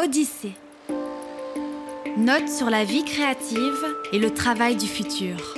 [0.00, 0.54] Odyssée.
[2.16, 5.56] Note sur la vie créative et le travail du futur.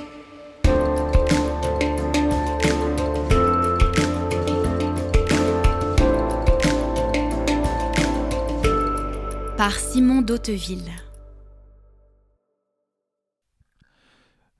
[9.58, 10.90] Par Simon d'Hauteville.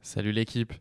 [0.03, 0.75] Salut l'équipe.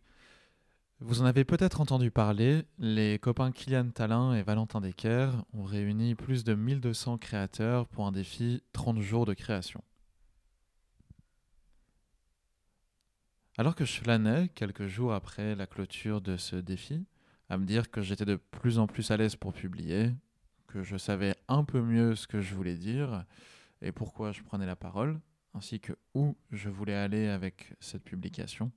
[1.02, 6.14] Vous en avez peut-être entendu parler, les copains Kylian Talin et Valentin Decker ont réuni
[6.14, 9.82] plus de 1200 créateurs pour un défi 30 jours de création.
[13.58, 17.06] Alors que je flânais quelques jours après la clôture de ce défi,
[17.48, 20.12] à me dire que j'étais de plus en plus à l'aise pour publier,
[20.68, 23.24] que je savais un peu mieux ce que je voulais dire
[23.82, 25.22] et pourquoi je prenais la parole,
[25.54, 28.74] ainsi que où je voulais aller avec cette publication,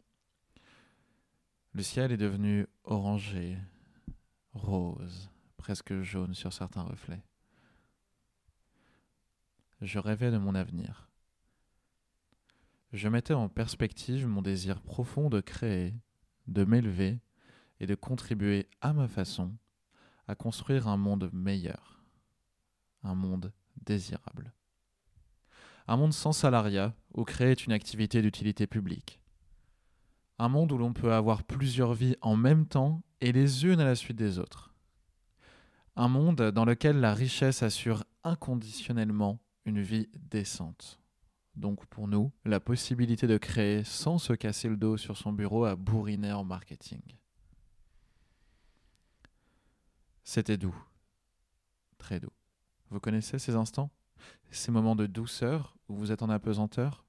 [1.75, 3.57] le ciel est devenu orangé,
[4.53, 7.23] rose, presque jaune sur certains reflets.
[9.81, 11.09] Je rêvais de mon avenir.
[12.93, 15.95] Je mettais en perspective mon désir profond de créer,
[16.47, 17.21] de m'élever
[17.81, 19.57] et de contribuer à ma façon
[20.29, 22.05] à construire un monde meilleur,
[23.03, 24.53] un monde désirable.
[25.89, 29.22] Un monde sans salariat où créer est une activité d'utilité publique
[30.43, 33.85] un monde où l'on peut avoir plusieurs vies en même temps et les unes à
[33.85, 34.75] la suite des autres.
[35.95, 40.99] Un monde dans lequel la richesse assure inconditionnellement une vie décente.
[41.55, 45.65] Donc pour nous, la possibilité de créer sans se casser le dos sur son bureau
[45.65, 47.03] à bourriner en marketing.
[50.25, 50.75] C'était doux.
[51.99, 52.33] Très doux.
[52.91, 53.93] Vous connaissez ces instants?
[54.51, 57.07] Ces moments de douceur où vous êtes en apesanteur?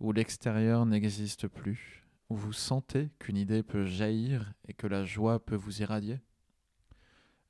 [0.00, 2.07] Où l'extérieur n'existe plus?
[2.28, 6.20] Où vous sentez qu'une idée peut jaillir et que la joie peut vous irradier?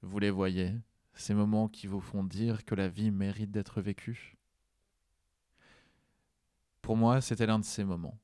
[0.03, 0.75] Vous les voyez,
[1.15, 4.37] ces moments qui vous font dire que la vie mérite d'être vécue?
[6.83, 8.19] Pour moi, c'était l'un de ces moments.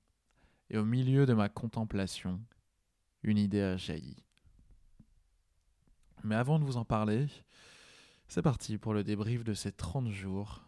[0.70, 2.40] Et au milieu de ma contemplation,
[3.22, 4.24] une idée a jailli.
[6.22, 7.26] Mais avant de vous en parler,
[8.28, 10.62] c'est parti pour le débrief de ces 30 jours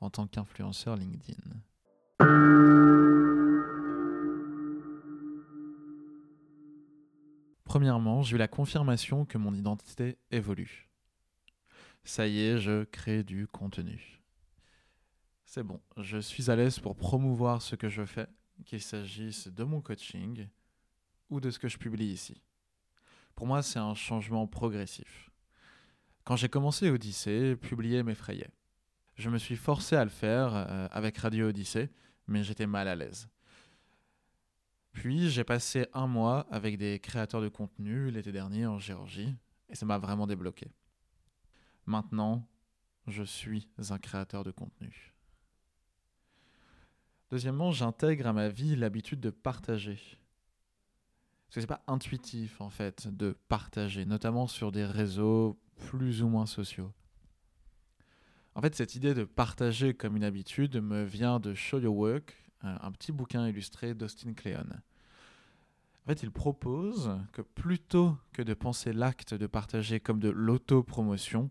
[0.00, 2.91] en tant qu'influenceur LinkedIn.
[7.72, 10.90] Premièrement, j'ai eu la confirmation que mon identité évolue.
[12.04, 14.20] Ça y est, je crée du contenu.
[15.46, 18.26] C'est bon, je suis à l'aise pour promouvoir ce que je fais,
[18.66, 20.48] qu'il s'agisse de mon coaching
[21.30, 22.42] ou de ce que je publie ici.
[23.34, 25.30] Pour moi, c'est un changement progressif.
[26.24, 28.50] Quand j'ai commencé Odyssée, publier m'effrayait.
[29.14, 31.88] Je me suis forcé à le faire euh, avec Radio Odyssée,
[32.26, 33.30] mais j'étais mal à l'aise.
[34.92, 39.34] Puis j'ai passé un mois avec des créateurs de contenu l'été dernier en Géorgie
[39.68, 40.70] et ça m'a vraiment débloqué.
[41.86, 42.46] Maintenant,
[43.06, 45.14] je suis un créateur de contenu.
[47.30, 49.98] Deuxièmement, j'intègre à ma vie l'habitude de partager.
[51.46, 56.28] Parce que c'est pas intuitif en fait de partager, notamment sur des réseaux plus ou
[56.28, 56.92] moins sociaux.
[58.54, 62.36] En fait, cette idée de partager comme une habitude me vient de Show Your Work,
[62.62, 64.66] un petit bouquin illustré d'Austin Kleon.
[66.04, 71.50] En fait, il propose que plutôt que de penser l'acte de partager comme de l'autopromotion,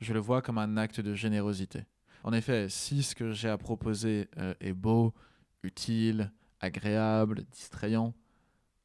[0.00, 1.84] je le vois comme un acte de générosité.
[2.22, 5.12] En effet, si ce que j'ai à proposer euh, est beau,
[5.64, 8.14] utile, agréable, distrayant,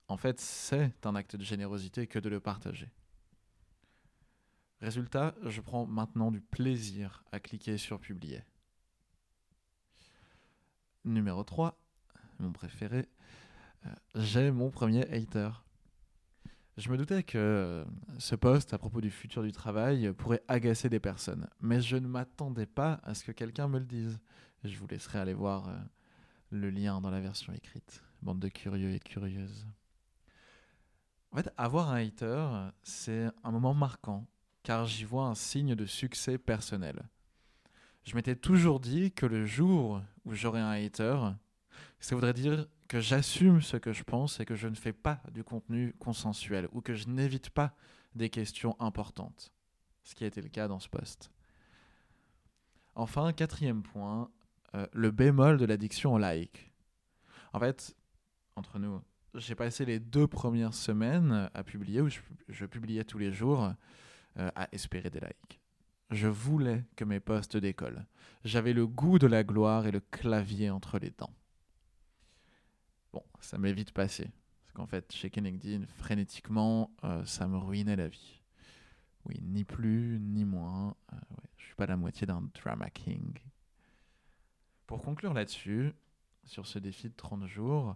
[0.08, 2.90] en fait, c'est un acte de générosité que de le partager.
[4.82, 8.44] Résultat, je prends maintenant du plaisir à cliquer sur publier.
[11.06, 11.78] Numéro 3,
[12.40, 13.10] mon préféré,
[13.86, 15.50] euh, j'ai mon premier hater.
[16.78, 17.86] Je me doutais que euh,
[18.20, 22.08] ce post à propos du futur du travail pourrait agacer des personnes, mais je ne
[22.08, 24.18] m'attendais pas à ce que quelqu'un me le dise.
[24.64, 25.78] Je vous laisserai aller voir euh,
[26.52, 28.02] le lien dans la version écrite.
[28.22, 29.68] Bande de curieux et curieuses.
[31.32, 32.48] En fait, avoir un hater,
[32.84, 34.26] c'est un moment marquant,
[34.62, 37.10] car j'y vois un signe de succès personnel.
[38.04, 41.18] Je m'étais toujours dit que le jour où j'aurais un hater,
[42.00, 45.22] ça voudrait dire que j'assume ce que je pense et que je ne fais pas
[45.32, 47.74] du contenu consensuel ou que je n'évite pas
[48.14, 49.54] des questions importantes.
[50.04, 51.32] Ce qui a été le cas dans ce post.
[52.96, 54.30] Enfin, quatrième point,
[54.76, 56.72] euh, le bémol de l'addiction au like.
[57.54, 57.96] En fait,
[58.56, 59.02] entre nous,
[59.34, 62.10] j'ai passé les deux premières semaines à publier, où
[62.50, 63.74] je, publiais tous les jours,
[64.38, 65.63] euh, à espérer des likes.
[66.10, 68.06] Je voulais que mes posts décollent.
[68.44, 71.34] J'avais le goût de la gloire et le clavier entre les dents.
[73.14, 74.30] Bon, ça m'est vite passé.
[74.64, 78.42] Parce qu'en fait, chez LinkedIn, frénétiquement, euh, ça me ruinait la vie.
[79.26, 80.96] Oui, ni plus, ni moins.
[81.14, 83.40] Euh, ouais, je suis pas la moitié d'un drama king.
[84.86, 85.94] Pour conclure là-dessus,
[86.44, 87.96] sur ce défi de 30 jours,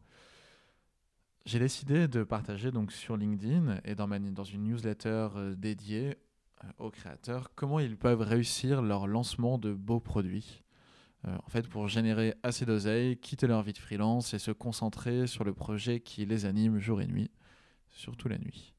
[1.45, 6.17] j'ai décidé de partager donc sur LinkedIn et dans, dans une newsletter euh, dédiée
[6.79, 10.63] aux créateurs comment ils peuvent réussir leur lancement de beaux produits.
[11.25, 15.27] Euh, en fait, pour générer assez d'oseille, quitter leur vie de freelance et se concentrer
[15.27, 17.31] sur le projet qui les anime jour et nuit,
[17.89, 18.73] surtout la nuit.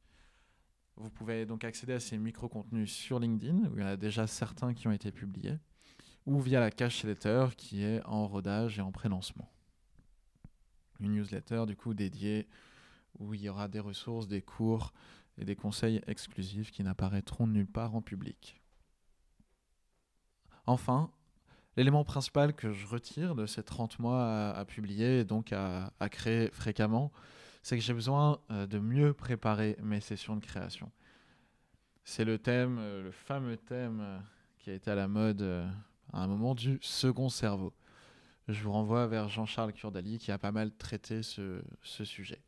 [0.96, 4.26] Vous pouvez donc accéder à ces micro-contenus sur LinkedIn, où il y en a déjà
[4.26, 5.58] certains qui ont été publiés,
[6.26, 9.50] ou via la cache letter qui est en rodage et en pré-lancement.
[11.00, 12.48] Une newsletter du coup dédiée
[13.18, 14.92] où il y aura des ressources, des cours
[15.38, 18.60] et des conseils exclusifs qui n'apparaîtront nulle part en public.
[20.66, 21.10] Enfin,
[21.76, 26.50] l'élément principal que je retire de ces 30 mois à, publier et donc à, créer
[26.50, 27.12] fréquemment,
[27.62, 30.90] c'est que j'ai besoin euh, de mieux préparer mes sessions de création.
[32.04, 34.18] C'est le thème, euh, le fameux thème euh,
[34.58, 35.42] qui a été à la mode
[36.12, 37.72] à un moment du second cerveau.
[38.48, 42.40] Je vous renvoie vers Jean-Charles Kurdali qui a pas mal traité ce sujet.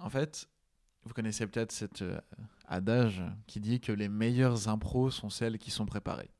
[0.00, 0.48] En fait,
[1.04, 2.20] vous connaissez peut-être cet euh,
[2.66, 6.30] adage qui dit que les meilleures impros sont celles qui sont préparées.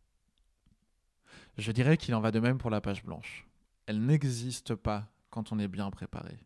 [1.56, 3.46] Je dirais qu'il en va de même pour la page blanche.
[3.86, 6.38] Elle n'existe pas quand on est bien préparé.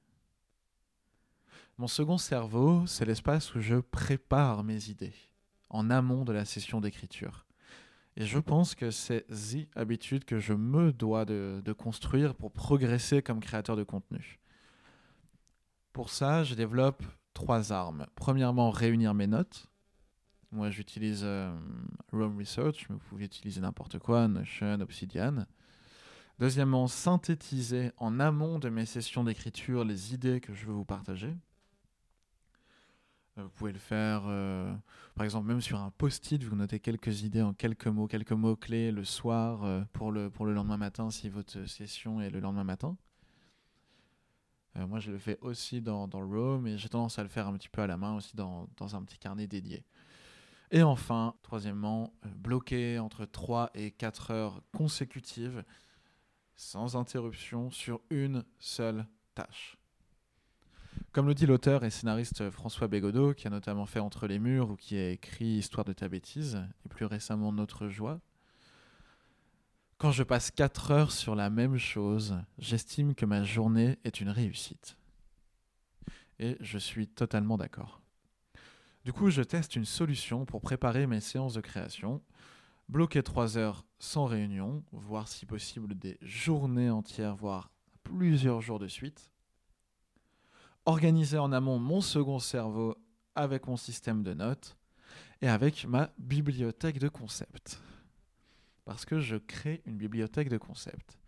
[1.79, 5.15] Mon second cerveau, c'est l'espace où je prépare mes idées,
[5.69, 7.47] en amont de la session d'écriture.
[8.17, 12.53] Et je pense que c'est the habitude que je me dois de, de construire pour
[12.53, 14.39] progresser comme créateur de contenu.
[15.93, 17.03] Pour ça, je développe
[17.35, 18.07] trois armes.
[18.15, 19.67] Premièrement, réunir mes notes.
[20.51, 21.55] Moi, j'utilise euh,
[22.13, 25.47] Roam Research, mais vous pouvez utiliser n'importe quoi, Notion, Obsidian.
[26.39, 31.37] Deuxièmement, synthétiser en amont de mes sessions d'écriture les idées que je veux vous partager.
[33.39, 34.75] Euh, vous pouvez le faire, euh,
[35.15, 38.93] par exemple, même sur un post-it, vous notez quelques idées en quelques mots, quelques mots-clés
[38.93, 42.97] le soir pour, le, pour le lendemain matin si votre session est le lendemain matin.
[44.77, 47.47] Euh, moi, je le fais aussi dans, dans RAW, mais j'ai tendance à le faire
[47.47, 49.85] un petit peu à la main aussi dans, dans un petit carnet dédié.
[50.71, 55.65] Et enfin, troisièmement, euh, bloquer entre 3 et 4 heures consécutives,
[56.57, 59.77] sans interruption, sur une seule tâche.
[61.13, 64.71] Comme le dit l'auteur et scénariste François Bégodeau, qui a notamment fait Entre les murs
[64.71, 68.21] ou qui a écrit Histoire de ta bêtise, et plus récemment Notre joie,
[70.03, 74.31] quand je passe 4 heures sur la même chose, j'estime que ma journée est une
[74.31, 74.97] réussite.
[76.41, 78.01] Et je suis totalement d'accord.
[79.05, 82.21] Du coup, je teste une solution pour préparer mes séances de création.
[82.89, 87.71] Bloquer 3 heures sans réunion, voire si possible des journées entières, voire
[88.03, 89.31] plusieurs jours de suite.
[90.85, 92.97] Organiser en amont mon second cerveau
[93.37, 94.77] avec mon système de notes
[95.43, 97.81] et avec ma bibliothèque de concepts
[98.85, 101.19] parce que je crée une bibliothèque de concepts.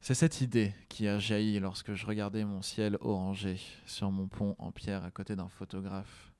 [0.00, 4.56] C'est cette idée qui a jailli lorsque je regardais mon ciel orangé sur mon pont
[4.58, 6.32] en pierre à côté d'un photographe.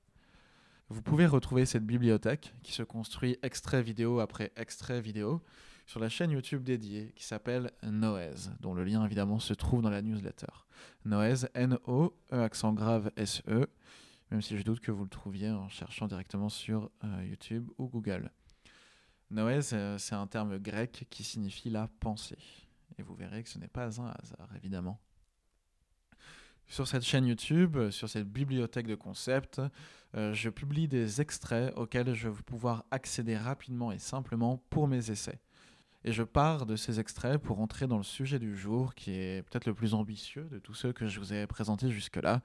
[0.89, 5.41] Vous pouvez retrouver cette bibliothèque qui se construit extrait vidéo après extrait vidéo
[5.85, 9.89] sur la chaîne YouTube dédiée qui s'appelle Noez, dont le lien évidemment se trouve dans
[9.89, 10.51] la newsletter.
[11.05, 13.67] Noez, N-O, E accent grave S-E,
[14.33, 17.87] même si je doute que vous le trouviez en cherchant directement sur euh, YouTube ou
[17.87, 18.31] Google.
[19.29, 22.39] Noès, c'est un terme grec qui signifie la pensée.
[22.97, 24.99] Et vous verrez que ce n'est pas un hasard, évidemment.
[26.65, 29.61] Sur cette chaîne YouTube, sur cette bibliothèque de concepts,
[30.15, 35.11] euh, je publie des extraits auxquels je vais pouvoir accéder rapidement et simplement pour mes
[35.11, 35.39] essais.
[36.05, 39.43] Et je pars de ces extraits pour entrer dans le sujet du jour, qui est
[39.43, 42.41] peut-être le plus ambitieux de tous ceux que je vous ai présentés jusque-là,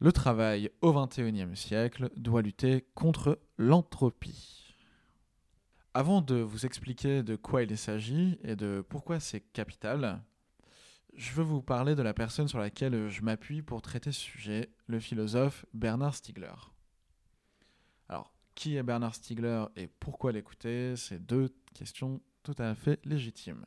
[0.00, 4.74] le travail au XXIe siècle doit lutter contre l'entropie.
[5.92, 10.22] Avant de vous expliquer de quoi il s'agit et de pourquoi c'est capital,
[11.14, 14.70] je veux vous parler de la personne sur laquelle je m'appuie pour traiter ce sujet,
[14.86, 16.54] le philosophe Bernard Stiegler.
[18.08, 20.94] Alors, qui est Bernard Stiegler et pourquoi l'écouter?
[20.96, 23.66] C'est deux questions tout à fait légitimes.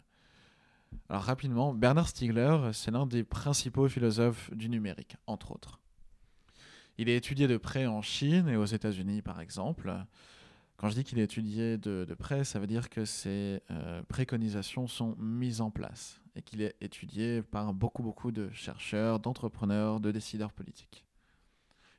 [1.09, 5.82] Alors rapidement, Bernard Stiegler, c'est l'un des principaux philosophes du numérique, entre autres.
[6.97, 9.93] Il est étudié de près en Chine et aux États-Unis, par exemple.
[10.77, 14.87] Quand je dis qu'il est étudié de, près, ça veut dire que ses euh, préconisations
[14.87, 20.11] sont mises en place et qu'il est étudié par beaucoup, beaucoup de chercheurs, d'entrepreneurs, de
[20.11, 21.05] décideurs politiques.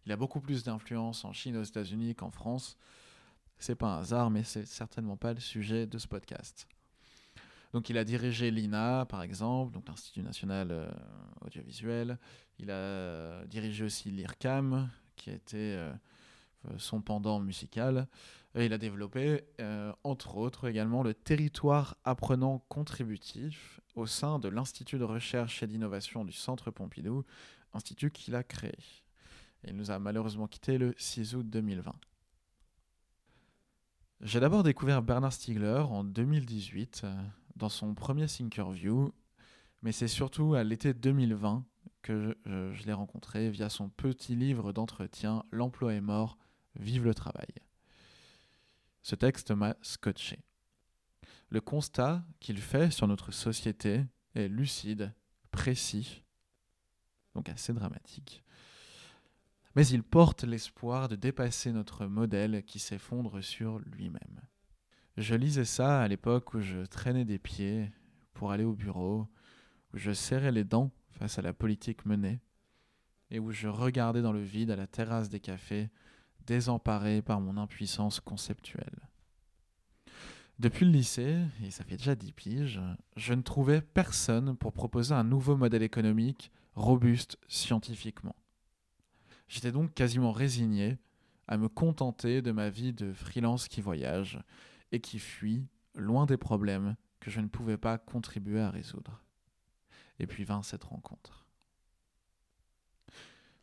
[0.06, 2.76] Il a beaucoup plus d'influence en Chine aux États-Unis qu'en France.
[3.58, 6.68] C'est pas un hasard, mais c'est certainement pas le sujet de ce podcast.
[7.72, 10.88] Donc il a dirigé l'INA, par exemple, donc l'Institut national euh,
[11.40, 12.18] audiovisuel.
[12.58, 15.92] Il a dirigé aussi l'IRCAM, qui a été, euh,
[16.78, 18.08] son pendant musical.
[18.56, 19.42] Il a développé,
[20.04, 26.24] entre autres, également le territoire apprenant contributif au sein de l'Institut de recherche et d'innovation
[26.24, 27.24] du Centre Pompidou,
[27.74, 28.78] institut qu'il a créé.
[29.66, 31.94] il nous a malheureusement quitté le 6 août 2020.
[34.20, 37.14] J'ai d'abord découvert Bernard Stiegler en 2018 euh,
[37.56, 39.12] dans son premier Thinkerview,
[39.82, 41.64] mais c'est surtout à l'été 2020
[42.04, 46.38] que je, je l'ai rencontré via son petit livre d'entretien L'emploi est mort,
[46.76, 47.48] vive le travail.
[49.02, 50.38] Ce texte m'a scotché.
[51.50, 55.12] Le constat qu'il fait sur notre société est lucide,
[55.50, 56.22] précis,
[57.34, 58.44] donc assez dramatique.
[59.76, 64.40] Mais il porte l'espoir de dépasser notre modèle qui s'effondre sur lui-même.
[65.16, 67.90] Je lisais ça à l'époque où je traînais des pieds
[68.32, 69.28] pour aller au bureau,
[69.92, 72.40] où je serrais les dents face à la politique menée,
[73.30, 75.90] et où je regardais dans le vide à la terrasse des cafés,
[76.46, 79.08] désemparé par mon impuissance conceptuelle.
[80.58, 82.80] Depuis le lycée, et ça fait déjà dix piges,
[83.16, 88.36] je ne trouvais personne pour proposer un nouveau modèle économique robuste scientifiquement.
[89.48, 90.98] J'étais donc quasiment résigné
[91.48, 94.40] à me contenter de ma vie de freelance qui voyage
[94.92, 99.22] et qui fuit loin des problèmes que je ne pouvais pas contribuer à résoudre.
[100.18, 101.44] Et puis vint cette rencontre.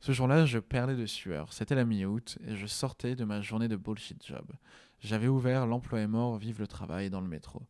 [0.02, 1.54] Ce jour-là, je perlais de sueur.
[1.54, 4.52] C'était la mi-août et je sortais de ma journée de bullshit job.
[5.00, 7.62] J'avais ouvert l'emploi est mort, vive le travail dans le métro.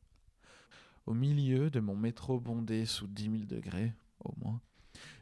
[1.05, 4.61] Au milieu de mon métro bondé sous 10 000 degrés, au moins,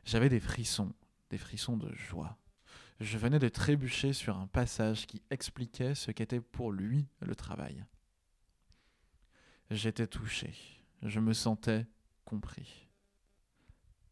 [0.05, 0.93] j'avais des frissons,
[1.29, 2.37] des frissons de joie.
[2.99, 7.85] Je venais de trébucher sur un passage qui expliquait ce qu'était pour lui le travail.
[9.71, 10.53] J'étais touché,
[11.01, 11.87] je me sentais
[12.25, 12.88] compris.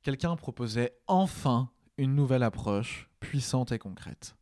[0.03, 4.35] Quelqu'un proposait enfin une nouvelle approche, puissante et concrète.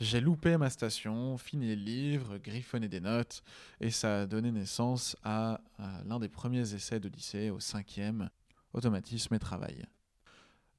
[0.00, 3.42] J'ai loupé ma station, fini les livres, griffonné des notes,
[3.80, 5.60] et ça a donné naissance à,
[6.04, 8.28] l'un des premiers essais de lycée, au cinquième,
[8.72, 9.84] Automatisme et Travail.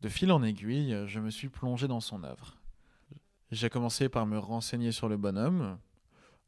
[0.01, 2.57] De fil en aiguille, je me suis plongé dans son œuvre.
[3.51, 5.77] J'ai commencé par me renseigner sur le bonhomme,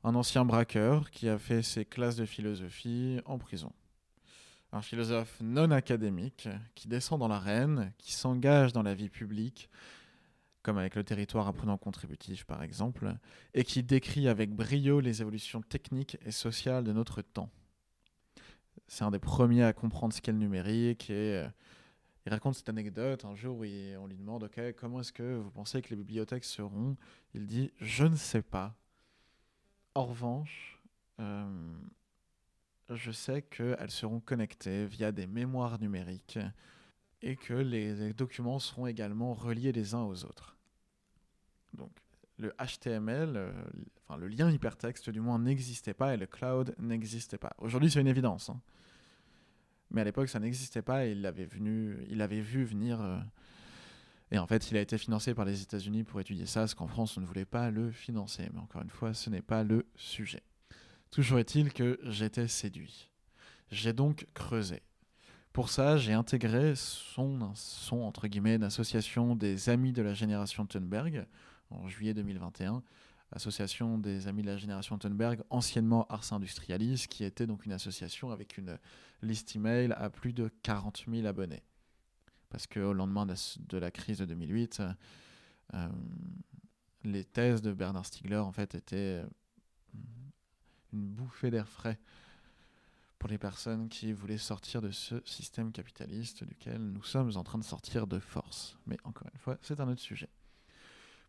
[0.03, 3.71] un ancien braqueur qui a fait ses classes de philosophie en prison.
[4.77, 9.71] Un philosophe non académique qui descend dans l'arène, qui s'engage dans la vie publique,
[10.61, 13.15] comme avec le territoire apprenant contributif par exemple,
[13.55, 17.49] et qui décrit avec brio les évolutions techniques et sociales de notre temps.
[18.87, 21.47] C'est un des premiers à comprendre ce qu'est le numérique et euh,
[22.27, 25.49] il raconte cette anecdote un jour où on lui demande Ok, comment est-ce que vous
[25.49, 26.97] pensez que les bibliothèques seront?
[27.33, 28.75] Il dit Je ne sais pas.
[29.95, 30.79] En revanche,
[31.19, 31.73] euh,
[32.89, 36.39] je sais qu'elles seront connectées via des mémoires numériques
[37.21, 40.55] et que les, documents seront également reliés les uns aux autres.
[41.73, 41.91] Donc,
[42.37, 43.51] le HTML, euh,
[44.07, 47.53] enfin le lien hypertexte du moins n'existait pas et le cloud n'existait pas.
[47.57, 48.49] Aujourd'hui, c'est une évidence.
[48.49, 48.61] Hein.
[49.89, 53.01] Mais à l'époque, ça n'existait pas il l'avait venu, avait vu venir.
[53.01, 53.17] Euh,
[54.31, 56.87] et en fait, il a été financé par les États-Unis pour étudier ça, parce qu'en
[56.87, 58.49] France, on ne voulait pas le financer.
[58.53, 60.43] Mais encore une fois, ce n'est pas le sujet.
[61.11, 63.09] Toujours est-il que j'étais séduit.
[63.71, 64.81] J'ai donc creusé.
[65.53, 67.53] Pour ça, j'ai intégré son,
[68.59, 71.25] d'association des amis de la génération Thunberg
[71.69, 72.83] en juillet 2021
[73.31, 78.31] association des amis de la génération Thunberg, anciennement Ars Industrialis, qui était donc une association
[78.31, 78.77] avec une
[79.21, 81.63] liste email à plus de 40 000 abonnés.
[82.49, 84.81] Parce qu'au lendemain de la crise de 2008,
[85.73, 85.87] euh,
[87.03, 89.25] les thèses de Bernard Stiegler en fait étaient euh,
[90.97, 91.99] une bouffée d'air frais
[93.19, 97.57] pour les personnes qui voulaient sortir de ce système capitaliste duquel nous sommes en train
[97.57, 98.77] de sortir de force.
[98.85, 100.29] Mais encore une fois, c'est un autre sujet.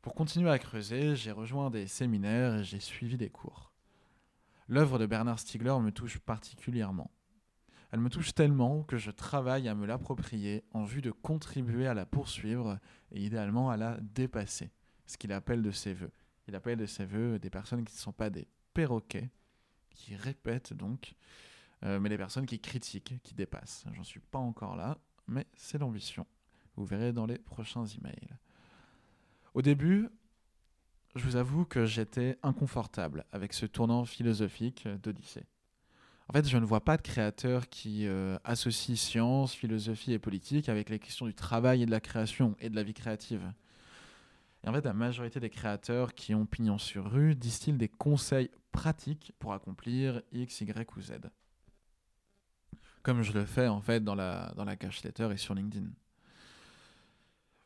[0.02, 3.72] Pour continuer à creuser, j'ai rejoint des séminaires et j'ai suivi des cours.
[4.68, 7.10] L'œuvre de Bernard Stiegler me touche particulièrement.
[7.90, 11.94] Elle me touche tellement que je travaille à me l'approprier en vue de contribuer à
[11.94, 12.78] la poursuivre
[13.12, 14.70] et idéalement à la dépasser,
[15.06, 16.12] ce qu'il appelle de ses voeux.
[16.48, 19.30] Il appelle de ses voeux des personnes qui ne sont pas des perroquets,
[19.98, 21.14] qui répètent donc,
[21.84, 23.84] euh, mais des personnes qui critiquent, qui dépassent.
[23.92, 26.26] J'en suis pas encore là, mais c'est l'ambition.
[26.76, 28.30] Vous verrez dans les prochains emails.
[29.52, 30.08] Au début,
[31.16, 35.44] je vous avoue que j'étais inconfortable avec ce tournant philosophique d'Odyssée.
[36.28, 40.68] En fait, je ne vois pas de créateur qui euh, associe science, philosophie et politique
[40.68, 43.50] avec les questions du travail et de la création et de la vie créative.
[44.64, 48.50] Et en fait, la majorité des créateurs qui ont pignon sur rue distillent des conseils
[48.72, 51.12] pratiques pour accomplir X, Y ou Z.
[53.02, 55.88] Comme je le fais en fait dans la, dans la cache letter et sur LinkedIn.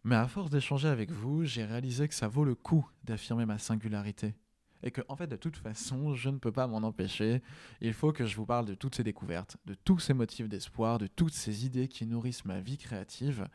[0.05, 3.59] Mais à force d'échanger avec vous, j'ai réalisé que ça vaut le coup d'affirmer ma
[3.59, 4.35] singularité
[4.83, 7.43] et que en fait de toute façon je ne peux pas m'en empêcher.
[7.81, 10.99] Il faut que je vous parle de toutes ces découvertes, de tous ces motifs d'espoir,
[10.99, 13.49] de toutes ces idées qui nourrissent ma vie créative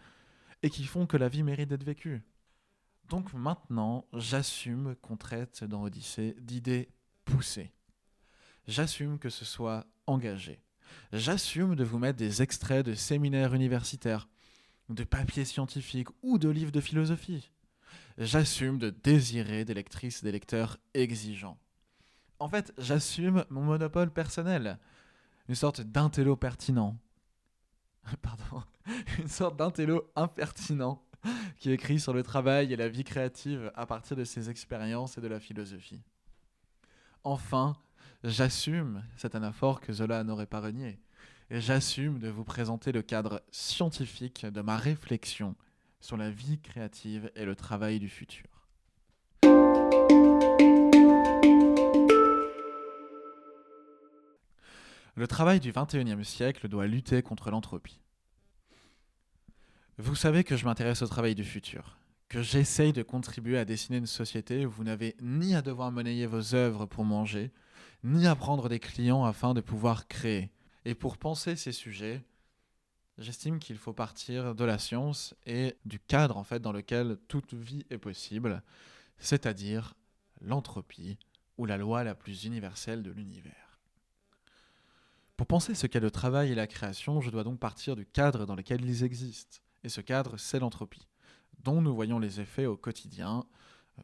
[0.63, 2.23] et qui font que la vie mérite d'être vécue.
[3.09, 6.89] Donc maintenant, j'assume qu'on traite dans Odyssée d'idées
[7.25, 7.71] poussées.
[8.67, 10.61] J'assume que ce soit engagé.
[11.13, 14.27] J'assume de vous mettre des extraits de séminaires universitaires,
[14.89, 17.49] de papiers scientifiques ou de livres de philosophie.
[18.17, 21.57] J'assume de désirer des lectrices et des lecteurs exigeants.
[22.39, 24.79] En fait, j'assume mon monopole personnel.
[25.47, 26.97] Une sorte d'intello pertinent.
[28.21, 28.63] Pardon.
[29.19, 31.06] Une sorte d'intello impertinent
[31.57, 35.21] qui écrit sur le travail et la vie créative à partir de ses expériences et
[35.21, 36.01] de la philosophie.
[37.23, 37.75] Enfin,
[38.23, 40.99] j'assume cette anaphore que Zola n'aurait pas renié.
[41.49, 45.55] Et j'assume de vous présenter le cadre scientifique de ma réflexion
[46.01, 48.45] sur la vie créative et le travail du futur.
[55.15, 57.99] Le travail du XXIe siècle doit lutter contre l'entropie.
[59.99, 61.97] Vous savez que je m'intéresse au travail du futur,
[62.29, 66.27] que j'essaye de contribuer à dessiner une société où vous n'avez ni à devoir monnayer
[66.27, 67.51] vos œuvres pour manger,
[68.03, 70.51] ni à prendre des clients afin de pouvoir créer.
[70.85, 72.23] Et pour penser ces sujets,
[73.17, 77.55] j'estime qu'il faut partir de la science et du cadre en fait dans lequel toute
[77.55, 78.61] vie est possible,
[79.17, 79.95] c'est-à-dire
[80.41, 81.17] l'entropie
[81.57, 83.79] ou la loi la plus universelle de l'univers.
[85.37, 88.45] Pour penser ce qu'est le travail et la création, je dois donc partir du cadre
[88.45, 89.57] dans lequel ils existent.
[89.87, 91.07] Et ce cadre, c'est l'entropie,
[91.63, 93.45] dont nous voyons les effets au quotidien,
[93.97, 94.01] euh,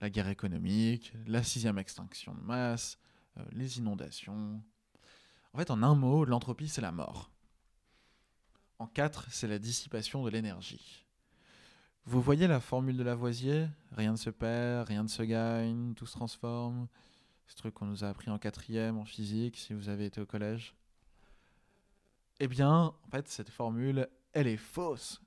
[0.00, 2.98] la guerre économique, la sixième extinction de masse,
[3.38, 4.60] euh, les inondations.
[5.52, 7.30] En fait, en un mot, l'entropie, c'est la mort.
[8.80, 11.06] En quatre, c'est la dissipation de l'énergie.
[12.06, 13.68] Vous voyez la formule de Lavoisier?
[13.92, 16.88] Rien ne se perd, rien ne se gagne, tout se transforme.
[17.46, 20.26] Ce truc qu'on nous a appris en quatrième en physique, si vous avez été au
[20.26, 20.74] collège.
[22.40, 25.20] Eh bien, en fait, cette formule, elle est fausse.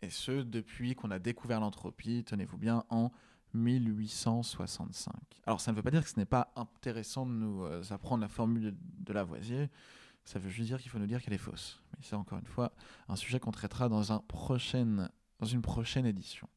[0.00, 3.10] Et ce, depuis qu'on a découvert l'entropie, tenez-vous bien, en
[3.54, 5.14] 1865.
[5.46, 8.20] Alors ça ne veut pas dire que ce n'est pas intéressant de nous euh, apprendre
[8.20, 9.70] la formule de, Lavoisier,
[10.24, 11.80] ça veut juste dire qu'il faut nous dire qu'elle est fausse.
[11.92, 12.72] Mais c'est encore une fois
[13.08, 14.22] un sujet qu'on traitera dans, un
[15.38, 16.48] dans une prochaine édition.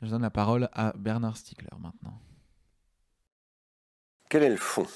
[0.00, 2.18] Je donne la parole à Bernard Stiegler maintenant.
[4.28, 4.86] Quel est le fond?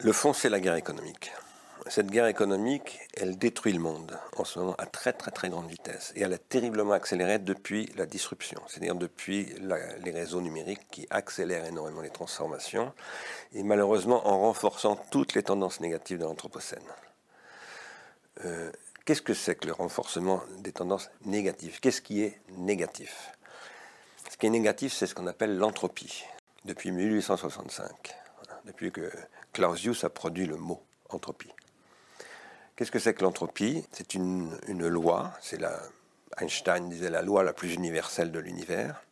[0.00, 1.32] Le fond, c'est la guerre économique
[1.88, 5.68] cette guerre économique, elle détruit le monde en ce moment à très très très grande
[5.68, 6.12] vitesse.
[6.16, 9.54] Et elle a terriblement accéléré depuis la disruption, c'est-à-dire depuis
[10.04, 12.92] les réseaux numériques qui accélèrent énormément les transformations
[13.52, 16.82] et malheureusement en renforçant toutes les tendances négatives de l'Anthropocène.
[18.44, 18.70] Euh,
[19.04, 21.80] qu'est-ce que c'est que le renforcement des tendances négatives?
[21.80, 23.32] Qu'est-ce qui est négatif?
[24.30, 26.24] Ce qui est négatif, c'est ce qu'on appelle l'entropie.
[26.64, 28.14] Depuis 1865,
[28.64, 29.10] depuis que
[29.52, 31.50] Clausius a produit le mot entropie.
[32.76, 33.84] Qu'est-ce que c'est que l'entropie?
[33.92, 35.78] C'est une, loi, c'est la,
[36.40, 39.02] Einstein disait la loi la plus universelle de l'univers.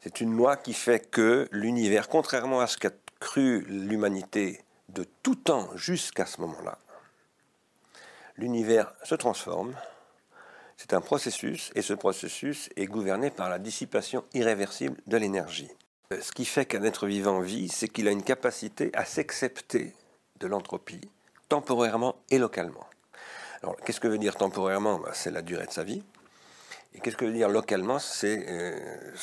[0.00, 5.34] C'est une loi qui fait que l'univers, contrairement à ce qu'a cru l'humanité de tout
[5.34, 6.78] temps jusqu'à ce moment-là,
[8.36, 9.74] l'univers se transforme.
[10.76, 15.70] C'est un processus et ce processus est gouverné par la dissipation irréversible de l'énergie.
[16.10, 19.94] Ce qui fait qu'un être vivant vit, c'est qu'il a une capacité à s'accepter
[20.38, 21.10] de l'entropie
[21.50, 22.86] temporairement et localement.
[23.62, 24.98] Alors, qu'est-ce que veut dire temporairement?
[24.98, 26.02] Ben, C'est la durée de sa vie.
[26.94, 27.98] Et qu'est-ce que veut dire localement?
[27.98, 29.14] C'est euh,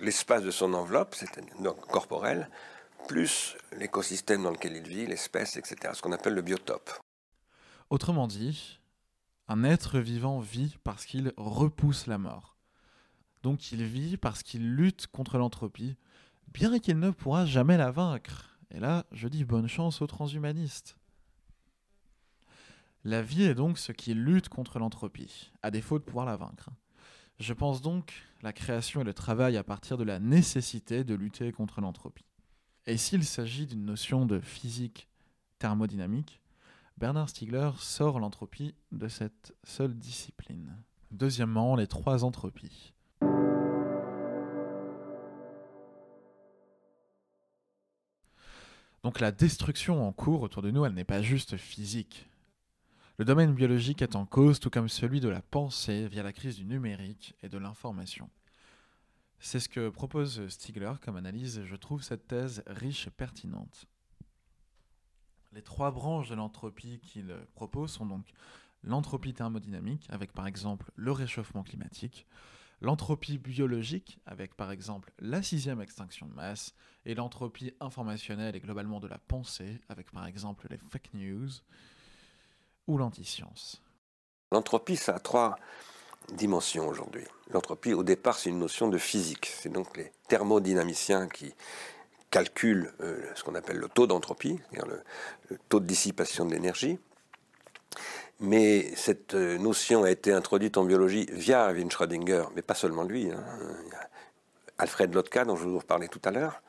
[0.00, 2.50] l'espace de son enveloppe, c'est-à-dire corporel,
[3.08, 5.94] plus l'écosystème dans lequel il vit, l'espèce, etc.
[5.94, 6.90] Ce qu'on appelle le biotope.
[7.88, 8.80] Autrement dit,
[9.48, 12.56] un être vivant vit parce qu'il repousse la mort.
[13.42, 15.96] Donc il vit parce qu'il lutte contre l'entropie,
[16.48, 18.58] bien qu'il ne pourra jamais la vaincre.
[18.72, 20.96] Et là, je dis bonne chance aux transhumanistes.
[23.06, 26.70] La vie est donc ce qui lutte contre l'entropie, à défaut de pouvoir la vaincre.
[27.38, 31.52] Je pense donc la création et le travail à partir de la nécessité de lutter
[31.52, 32.24] contre l'entropie.
[32.84, 35.06] Et s'il s'agit d'une notion de physique
[35.60, 36.40] thermodynamique,
[36.98, 40.76] Bernard Stiegler sort l'entropie de cette seule discipline.
[41.12, 42.92] Deuxièmement, les trois entropies.
[49.04, 52.28] Donc la destruction en cours autour de nous, elle n'est pas juste physique.
[53.18, 56.56] Le domaine biologique est en cause, tout comme celui de la pensée via la crise
[56.56, 58.28] du numérique et de l'information.
[59.38, 63.86] C'est ce que propose Stigler comme analyse et je trouve cette thèse riche et pertinente.
[65.52, 68.26] Les trois branches de l'entropie qu'il propose sont donc
[68.82, 72.26] l'entropie thermodynamique, avec par exemple le réchauffement climatique,
[72.82, 76.74] l'entropie biologique, avec par exemple la sixième extinction de masse,
[77.06, 81.48] et l'entropie informationnelle et globalement de la pensée, avec par exemple les fake news
[82.86, 83.82] ou l'antiscience.
[84.52, 85.56] L'entropie, ça a trois
[86.32, 87.24] dimensions aujourd'hui.
[87.52, 89.52] L'entropie, au départ, c'est une notion de physique.
[89.60, 91.54] C'est donc les thermodynamiciens qui
[92.30, 95.00] calculent euh, ce qu'on appelle le taux d'entropie, c'est-à-dire
[95.50, 96.98] le, taux de dissipation de l'énergie.
[98.40, 103.04] Mais cette euh, notion a été introduite en biologie via Erwin Schrödinger, mais pas seulement
[103.04, 103.30] lui.
[103.30, 103.42] Hein.
[104.78, 106.60] Alfred Lotka, dont je vous parlais tout à l'heure,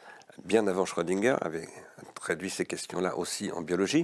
[0.46, 1.68] bien avant Schrödinger, avait
[2.16, 4.04] traduit ces questions-là aussi en biologie.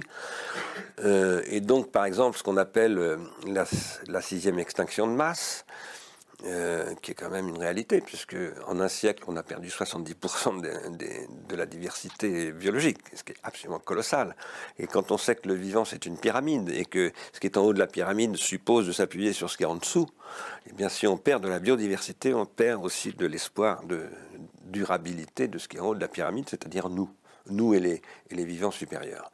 [1.00, 5.64] Euh, et donc, par exemple, ce qu'on appelle euh, la, sixième extinction de masse,
[6.46, 10.60] euh, qui est quand même une réalité, puisque en un siècle, on a perdu 70%
[10.60, 14.36] de, la diversité biologique, ce qui est absolument colossal.
[14.78, 17.56] Et quand on sait que le vivant, c'est une pyramide, et que ce qui est
[17.56, 20.08] en haut de la pyramide suppose de s'appuyer sur ce qui est en dessous,
[20.68, 24.06] eh bien, si on perd de la biodiversité, on perd aussi de l'espoir de
[24.64, 27.10] durabilité de ce qui est en haut de la pyramide, c'est-à-dire nous,
[27.50, 29.30] nous et les, et les vivants supérieurs.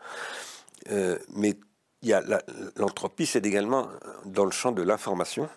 [0.90, 1.57] Euh, mais
[2.77, 3.88] l'entropie, c'est également
[4.25, 5.49] dans le champ de l'information.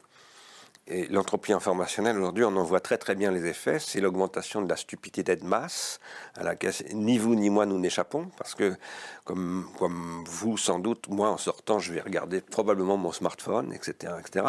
[0.85, 3.79] Et l'entropie informationnelle, aujourd'hui, on en voit très très bien les effets.
[3.79, 6.01] C'est l'augmentation de la stupidité de masse,
[6.35, 8.75] à laquelle ni vous ni moi nous n'échappons, parce que,
[9.23, 14.13] comme, comme vous sans doute, moi en sortant, je vais regarder probablement mon smartphone, etc.
[14.19, 14.47] etc.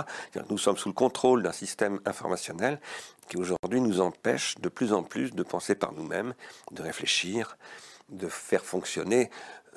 [0.51, 2.81] Nous sommes sous le contrôle d'un système informationnel
[3.29, 6.35] qui aujourd'hui nous empêche de plus en plus de penser par nous-mêmes,
[6.73, 7.57] de réfléchir,
[8.09, 9.31] de faire fonctionner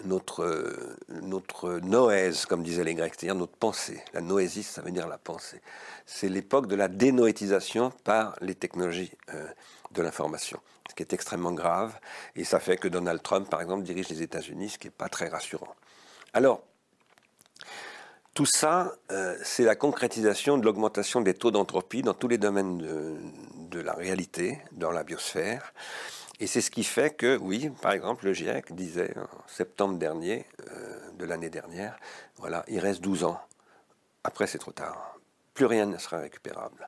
[0.03, 4.03] notre, notre noèse, comme disaient les Grecs, c'est-à-dire notre pensée.
[4.13, 5.61] La noésis, ça veut dire la pensée.
[6.05, 9.47] C'est l'époque de la dénoétisation par les technologies euh,
[9.91, 10.59] de l'information,
[10.89, 11.97] ce qui est extrêmement grave.
[12.35, 15.09] Et ça fait que Donald Trump, par exemple, dirige les États-Unis, ce qui n'est pas
[15.09, 15.75] très rassurant.
[16.33, 16.61] Alors,
[18.33, 22.77] tout ça, euh, c'est la concrétisation de l'augmentation des taux d'entropie dans tous les domaines
[22.77, 23.15] de,
[23.71, 25.73] de la réalité, dans la biosphère.
[26.39, 30.45] Et c'est ce qui fait que, oui, par exemple, le GIEC disait en septembre dernier,
[30.69, 31.97] euh, de l'année dernière,
[32.35, 33.41] voilà, il reste 12 ans.
[34.23, 35.17] Après, c'est trop tard.
[35.55, 36.87] Plus rien ne sera récupérable.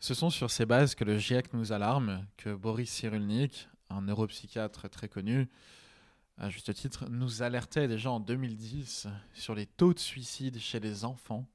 [0.00, 4.90] Ce sont sur ces bases que le GIEC nous alarme, que Boris Cyrulnik, un neuropsychiatre
[4.90, 5.48] très connu,
[6.38, 11.04] à juste titre, nous alertait déjà en 2010 sur les taux de suicide chez les
[11.04, 11.46] enfants.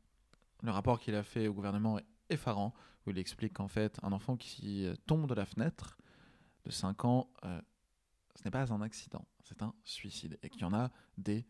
[0.63, 2.73] Le rapport qu'il a fait au gouvernement est effarant,
[3.05, 5.97] où il explique qu'en fait, un enfant qui tombe de la fenêtre
[6.65, 7.61] de 5 ans, euh,
[8.35, 10.37] ce n'est pas un accident, c'est un suicide.
[10.43, 11.45] Et qu'il y en a des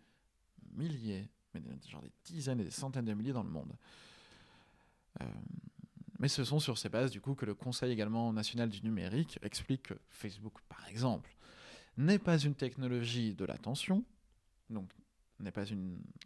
[0.74, 3.74] milliers, mais genre des dizaines et des centaines de milliers dans le monde.
[5.22, 5.26] Euh,
[6.20, 9.40] mais ce sont sur ces bases, du coup, que le Conseil également national du numérique
[9.42, 11.36] explique que Facebook, par exemple,
[11.98, 14.06] n'est pas une technologie de l'attention,
[14.70, 14.90] donc
[15.40, 15.66] n'est pas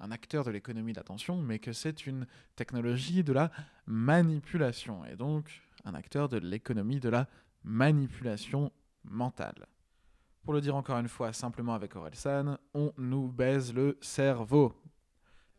[0.01, 3.51] un acteur de l'économie de l'attention, mais que c'est une technologie de la
[3.85, 7.27] manipulation, et donc un acteur de l'économie de la
[7.65, 8.71] manipulation
[9.03, 9.67] mentale.
[10.43, 14.79] Pour le dire encore une fois simplement avec Orelsan, on nous baise le cerveau.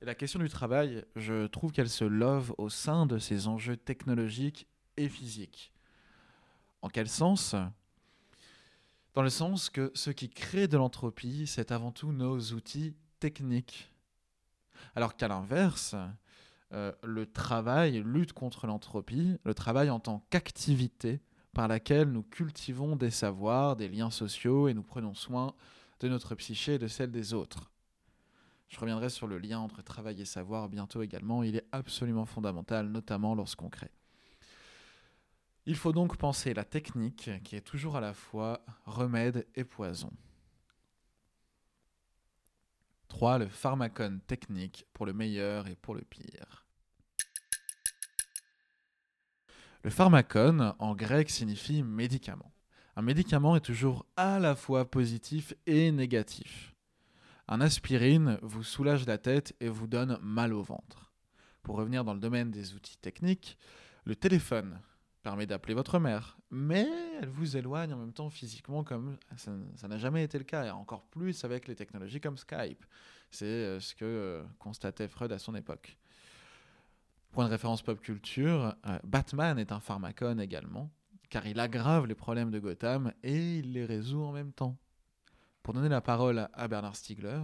[0.00, 3.76] Et la question du travail, je trouve qu'elle se love au sein de ces enjeux
[3.76, 5.72] technologiques et physiques.
[6.82, 7.56] En quel sens?
[9.14, 13.90] Dans le sens que ce qui crée de l'entropie, c'est avant tout nos outils techniques.
[14.94, 15.96] Alors qu'à l'inverse,
[16.72, 21.20] euh, le travail lutte contre l'entropie, le travail en tant qu'activité
[21.56, 25.54] par laquelle nous cultivons des savoirs, des liens sociaux et nous prenons soin
[26.00, 27.72] de notre psyché et de celle des autres.
[28.68, 32.88] Je reviendrai sur le lien entre travail et savoir bientôt également, il est absolument fondamental,
[32.88, 33.90] notamment lorsqu'on crée.
[35.64, 40.12] Il faut donc penser la technique qui est toujours à la fois remède et poison.
[43.08, 43.38] 3.
[43.38, 46.65] Le pharmacone technique pour le meilleur et pour le pire.
[49.82, 52.52] Le pharmacone, en grec, signifie médicament.
[52.96, 56.74] Un médicament est toujours à la fois positif et négatif.
[57.46, 61.12] Un aspirine vous soulage la tête et vous donne mal au ventre.
[61.62, 63.58] Pour revenir dans le domaine des outils techniques,
[64.04, 64.80] le téléphone
[65.22, 66.88] permet d'appeler votre mère, mais
[67.20, 70.70] elle vous éloigne en même temps physiquement comme ça n'a jamais été le cas, et
[70.70, 72.84] encore plus avec les technologies comme Skype.
[73.30, 75.98] C'est euh, ce que euh, constatait Freud à son époque.
[77.36, 80.90] Point de référence pop culture, euh, Batman est un pharmacone également,
[81.28, 84.78] car il aggrave les problèmes de Gotham et il les résout en même temps.
[85.62, 87.42] Pour donner la parole à Bernard Stiegler.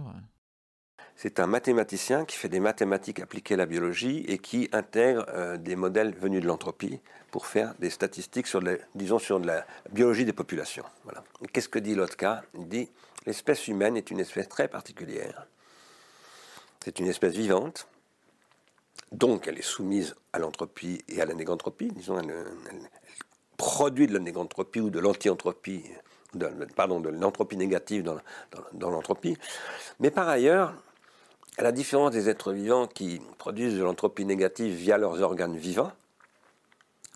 [1.15, 5.57] C'est un mathématicien qui fait des mathématiques appliquées à la biologie et qui intègre euh,
[5.57, 8.63] des modèles venus de l'entropie pour faire des statistiques sur,
[8.95, 10.85] disons, sur la biologie des populations.
[11.03, 11.23] Voilà.
[11.51, 12.41] Qu'est-ce que dit Lotka?
[12.55, 12.89] Il dit
[13.27, 15.45] l'espèce humaine est une espèce très particulière.
[16.83, 17.87] C'est une espèce vivante
[19.13, 22.33] Donc elle est soumise à l'entropie et à la négantropie, disons, elle,
[23.57, 25.83] produit de la négantropie ou de l'anti-entropie,
[26.75, 29.37] pardon, de l'entropie négative dans, l'entropie.
[29.99, 30.73] Mais par ailleurs,
[31.59, 35.91] à la différence des êtres vivants qui produisent de l'entropie négative via leurs organes vivants,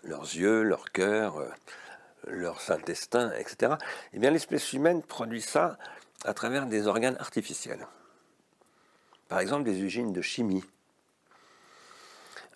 [0.03, 1.49] leurs yeux, leur cœur, euh,
[2.27, 3.73] leur intestin, etc.,
[4.13, 5.79] eh bien l'espèce humaine produit ça
[6.25, 7.87] à travers des organes artificiels.
[9.27, 10.63] Par exemple, des usines de chimie.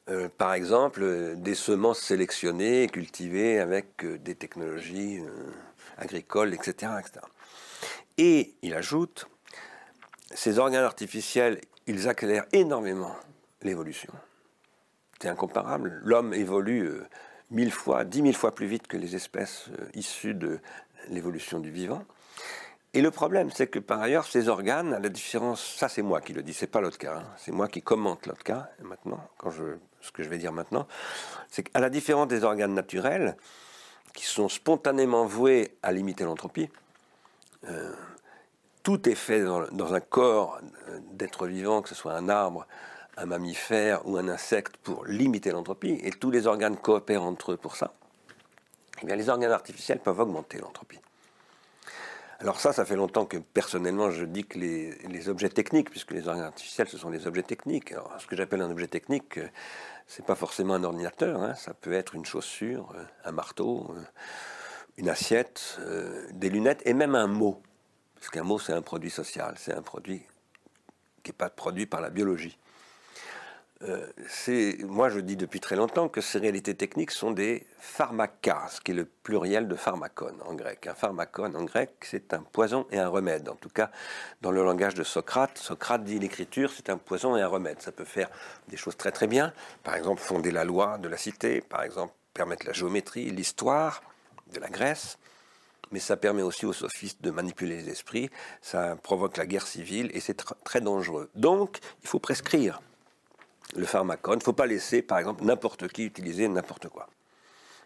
[0.10, 5.20] Euh, par exemple, des semences sélectionnées et cultivées avec euh, des technologies
[5.98, 7.26] agricoles, etc., etc.
[8.18, 9.28] Et il ajoute,
[10.34, 13.16] ces organes artificiels, ils accélèrent énormément
[13.62, 14.12] l'évolution.
[15.22, 16.02] C'est incomparable.
[16.04, 16.90] L'homme évolue
[17.52, 20.60] mille fois, dix mille fois plus vite que les espèces euh, issues de
[21.10, 22.04] l'évolution du vivant.
[22.94, 26.20] Et le problème, c'est que par ailleurs, ces organes, à la différence, ça c'est moi
[26.20, 27.24] qui le dis, c'est pas l'autre cas, hein.
[27.38, 29.64] c'est moi qui commente l'autre cas maintenant, quand je,
[30.02, 30.88] ce que je vais dire maintenant,
[31.50, 33.38] c'est qu'à la différence des organes naturels,
[34.14, 36.70] qui sont spontanément voués à limiter l'entropie,
[37.70, 37.94] euh,
[38.84, 42.68] tout est fait dans, un corps euh, d'être vivant, que ce soit un arbre,
[43.16, 47.58] un mammifère ou un insecte pour limiter l'entropie, et tous les organes coopèrent entre eux
[47.58, 47.94] pour ça,
[49.02, 51.00] eh bien les organes artificiels peuvent augmenter l'entropie.
[52.42, 56.28] Alors ça, ça fait longtemps que personnellement je dis que les, objets techniques, puisque les
[56.28, 57.92] organes artificiels ce sont des objets techniques.
[57.92, 59.48] Alors ce que j'appelle un objet technique, euh,
[60.08, 61.54] c'est pas forcément un ordinateur, hein.
[61.54, 64.02] ça peut être une chaussure, euh, un marteau, euh,
[64.98, 65.80] une assiette,
[66.32, 67.62] des lunettes et même un mot.
[68.16, 70.24] Parce qu'un mot c'est un produit social, c'est un produit
[71.22, 72.58] qui n'est pas produit par la biologie.
[73.84, 74.06] Euh,
[74.84, 78.92] moi je dis depuis très longtemps que ces réalités techniques sont des pharmacas, ce qui
[78.92, 80.86] est le pluriel de pharmacon en grec.
[80.86, 83.50] Un pharmacon en grec, c'est un poison et un remède.
[83.50, 83.90] En tout cas,
[84.42, 87.82] dans le langage de Socrate, Socrate dit l'écriture, c'est un poison et un remède.
[87.82, 88.30] Ça peut faire
[88.68, 89.52] des choses très très bien,
[89.84, 94.04] par exemple fonder la loi de la cité, par exemple permettre la géométrie, l'histoire
[94.54, 95.18] de la Grèce,
[95.92, 98.30] mais ça permet aussi aux sophistes de manipuler les esprits,
[98.62, 101.30] ça provoque la guerre civile et c'est très dangereux.
[101.36, 102.80] Donc, il faut prescrire
[103.76, 104.36] le pharmacone.
[104.36, 107.08] Il ne faut pas laisser, par exemple, n'importe qui utiliser n'importe quoi.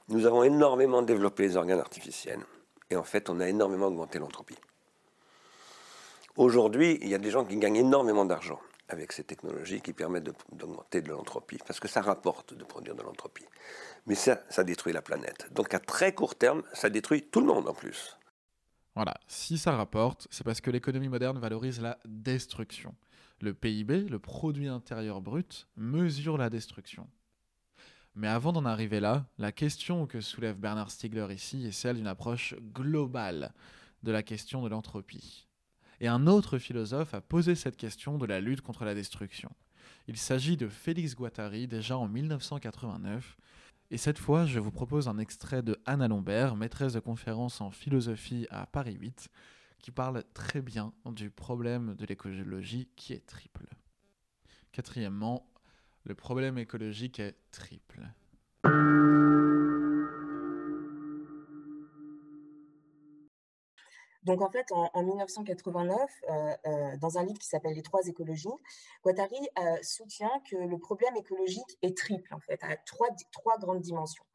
[0.07, 2.43] Nous avons énormément développé les organes artificiels.
[2.89, 4.57] Et en fait, on a énormément augmenté l'entropie.
[6.37, 10.29] Aujourd'hui, il y a des gens qui gagnent énormément d'argent avec ces technologies qui permettent
[10.51, 13.45] d'augmenter de, l'entropie, parce que ça rapporte de produire de l'entropie.
[14.05, 15.47] Mais ça, ça détruit la planète.
[15.53, 18.17] Donc à très court terme, ça détruit tout le monde en plus.
[18.93, 22.93] Voilà, si ça rapporte, c'est parce que l'économie moderne valorise la destruction.
[23.41, 27.07] Le PIB, le produit intérieur brut, mesure la destruction.
[28.15, 32.07] Mais avant d'en arriver là, la question que soulève Bernard Stiegler ici est celle d'une
[32.07, 33.53] approche globale
[34.03, 35.47] de la question de l'entropie.
[35.99, 39.51] Et un autre philosophe a posé cette question de la lutte contre la destruction.
[40.07, 43.37] Il s'agit de Félix Guattari déjà en 1989.
[43.91, 47.71] Et cette fois, je vous propose un extrait de Anna Lombert, maîtresse de conférence en
[47.71, 49.29] philosophie à Paris 8,
[49.85, 53.67] qui parle très bien du problème de l'écologie qui est triple.
[54.71, 55.45] Quatrièmement,
[56.05, 58.01] le problème écologique est triple.
[64.23, 68.49] Donc en fait, en, 1989, euh, euh, dans un livre qui s'appelle Les trois écologies,
[69.03, 73.81] Guattari euh, soutient que le problème écologique est triple, en fait, à trois, trois grandes
[73.81, 74.25] dimensions.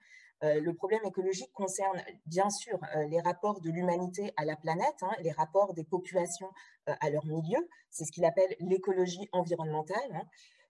[0.42, 5.02] Euh, le problème écologique concerne bien sûr euh, les rapports de l'humanité à la planète,
[5.02, 6.50] hein, les rapports des populations
[6.88, 10.22] euh, à leur milieu, c'est ce qu'il appelle l'écologie environnementale, hein.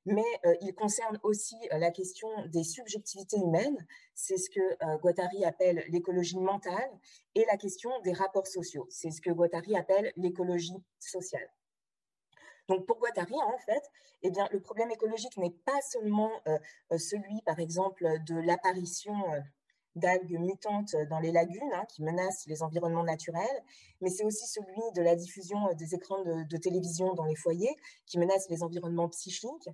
[0.06, 0.24] mais
[0.62, 6.90] il concerne aussi la question des subjectivités humaines, c'est ce que Guattari appelle l'écologie mentale,
[7.34, 11.48] et la question des rapports sociaux, c'est ce que Guattari appelle l'écologie sociale.
[12.68, 13.82] Donc pour Guattari, en fait,
[14.22, 16.30] eh bien, le problème écologique n'est pas seulement
[16.96, 19.14] celui, par exemple, de l'apparition
[19.96, 23.64] d'algues mutantes dans les lagunes hein, qui menacent les environnements naturels,
[24.00, 27.74] mais c'est aussi celui de la diffusion euh, des écrans de, télévision dans les foyers
[28.06, 29.68] qui menacent les environnements psychiques.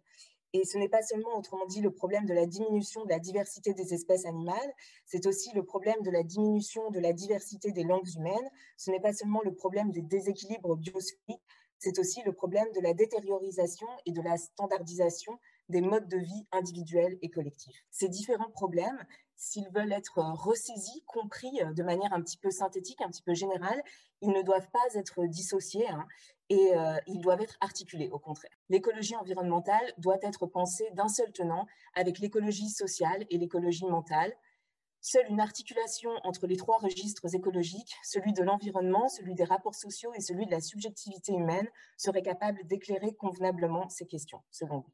[0.53, 3.75] Et ce n'est pas seulement, autrement dit, le problème de la diminution de la diversité
[3.75, 4.73] des espèces animales,
[5.05, 9.01] c'est aussi le problème de la diminution de la diversité des langues humaines, ce n'est
[9.01, 11.43] pas seulement le problème des déséquilibres biosphériques,
[11.79, 16.47] c'est aussi le problème de la détériorisation et de la standardisation des modes de vie
[16.53, 17.85] individuels et collectifs.
[17.91, 19.05] Ces différents problèmes,
[19.37, 23.83] s'ils veulent être ressaisis, compris de manière un petit peu synthétique, un petit peu générale,
[24.23, 26.07] ils ne doivent pas être dissociés hein,
[26.49, 26.73] et
[27.07, 28.51] ils doivent être articulés, au contraire.
[28.69, 34.33] L'écologie environnementale doit être pensée d'un seul tenant avec l'écologie sociale et l'écologie mentale.
[35.03, 40.13] Seule une articulation entre les trois registres écologiques, celui de l'environnement, celui des rapports sociaux
[40.15, 44.93] et celui de la subjectivité humaine, serait capable d'éclairer convenablement ces questions, selon vous.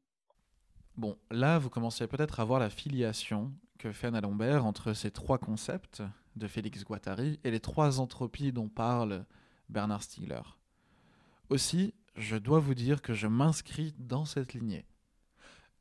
[0.95, 3.51] Bon, là, vous commencez peut-être à voir la filiation
[3.83, 6.01] que fait Anna Lombert entre ces trois concepts
[6.37, 9.25] de Félix Guattari et les trois entropies dont parle
[9.67, 10.39] Bernard Stiegler.
[11.49, 14.85] Aussi, je dois vous dire que je m'inscris dans cette lignée.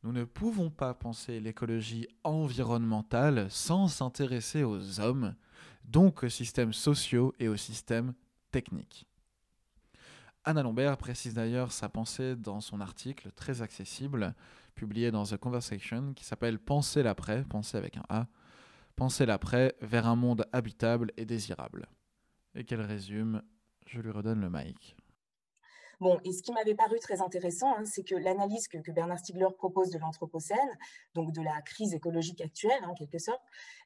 [0.02, 5.36] Nous ne pouvons pas penser l'écologie environnementale sans s'intéresser aux hommes,
[5.84, 8.14] donc aux systèmes sociaux et aux systèmes
[8.50, 9.06] techniques.
[10.42, 14.34] Anna Lombert précise d'ailleurs sa pensée dans son article très accessible,
[14.82, 18.26] publié dans The Conversation, qui s'appelle Penser l'après, penser avec un A,
[18.96, 21.86] penser l'après vers un monde habitable et désirable.
[22.56, 23.42] Et qu'elle résume,
[23.86, 24.96] je lui redonne le mic.
[26.00, 29.46] Bon, et ce qui m'avait paru très intéressant, hein, c'est que l'analyse que, Bernard Stiegler
[29.56, 30.58] propose de l'Anthropocène,
[31.14, 33.42] donc de la crise écologique actuelle, en quelque sorte,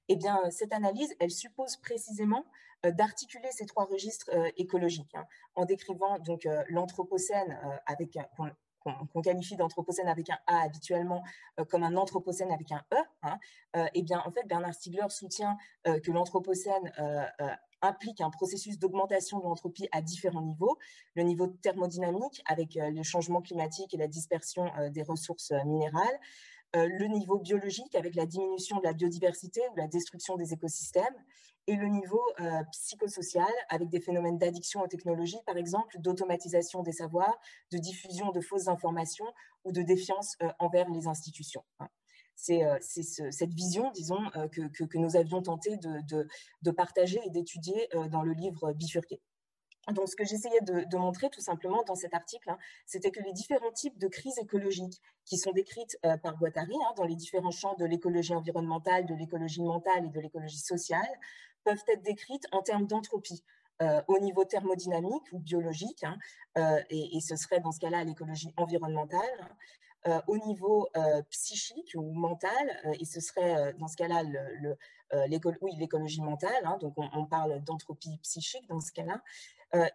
[0.08, 2.46] eh bien, cette analyse, elle suppose précisément
[2.86, 8.16] euh, d'articuler ces trois registres euh, écologiques, hein, en décrivant donc euh, l'Anthropocène avec
[9.12, 11.22] qu'on qualifie d'anthropocène avec un A habituellement
[11.68, 13.38] comme un anthropocène avec un E, hein,
[13.94, 16.92] eh bien, en fait, Bernard Stiegler soutient que l'anthropocène
[17.82, 20.78] implique un processus d'augmentation de l'entropie à différents niveaux.
[21.14, 25.64] Le niveau thermodynamique avec euh, le changement climatique et la dispersion euh, des ressources euh,
[25.64, 26.18] minérales.
[26.74, 31.04] Le niveau biologique avec la diminution de la biodiversité ou la destruction des écosystèmes.
[31.68, 32.22] Et le niveau
[32.70, 37.36] psychosocial avec des phénomènes d'addiction aux technologies, par exemple, d'automatisation des savoirs,
[37.72, 39.26] de diffusion de fausses informations
[39.64, 41.64] ou de défiance envers les institutions.
[41.80, 41.88] Hein
[42.36, 48.08] c'est euh, cette vision, disons, euh, que, nous avions tenté de, partager et d'étudier euh,
[48.08, 49.20] dans le livre Bifurqué.
[49.92, 53.32] Donc, ce que j'essayais de, montrer tout simplement dans cet article, hein, c'était que les
[53.32, 57.74] différents types de crises écologiques qui sont décrites par Guattari hein, dans les différents champs
[57.74, 61.08] de l'écologie environnementale, de l'écologie mentale et de l'écologie sociale
[61.64, 63.44] peuvent être décrites en termes d'entropie.
[64.08, 66.16] au niveau thermodynamique ou biologique, hein,
[66.90, 69.56] et, et, ce serait dans ce cas-là l'écologie environnementale,
[70.08, 74.22] euh, au niveau euh, psychique ou mental, euh, et ce serait dans ce cas-là
[75.26, 79.20] l'écologie mentale, donc on, parle d'entropie psychique dans ce cas-là,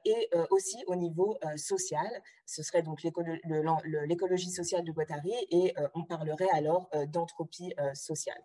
[0.05, 2.09] et aussi au niveau social,
[2.45, 8.41] ce serait donc l'écologie sociale de Guattari, et on parlerait alors d'entropie sociale.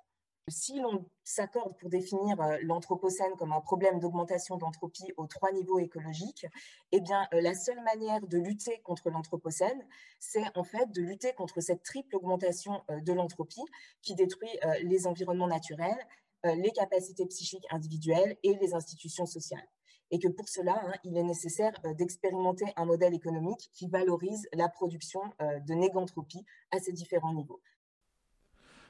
[0.49, 5.81] Si l'on s'accorde pour définir euh, l'Anthropocène comme un problème d'augmentation d'entropie aux trois niveaux
[5.81, 6.47] écologiques,
[6.93, 9.85] eh bien, euh, la seule manière de lutter contre l'Anthropocène,
[10.21, 13.65] c'est en fait de lutter contre cette triple augmentation euh, de l'entropie
[14.03, 15.99] qui détruit les environnements naturels,
[16.45, 19.67] les capacités psychiques individuelles et les institutions sociales.
[20.11, 24.69] Et que pour cela, hein, il est nécessaire d'expérimenter un modèle économique qui valorise la
[24.69, 27.61] production de négantropie à ces différents niveaux.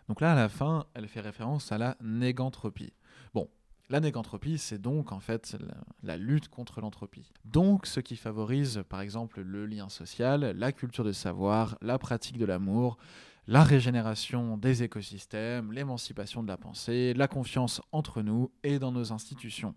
[0.08, 2.92] Donc là, à la fin, elle fait référence à la négantropie.
[3.34, 3.48] Bon,
[3.88, 5.56] la négantropie, c'est donc en fait
[6.02, 7.32] la, lutte contre l'entropie.
[7.44, 12.38] Donc ce qui favorise par exemple le lien social, la culture de savoir, la pratique
[12.38, 12.98] de l'amour,
[13.46, 19.12] la régénération des écosystèmes, l'émancipation de la pensée, la confiance entre nous et dans nos
[19.12, 19.74] institutions.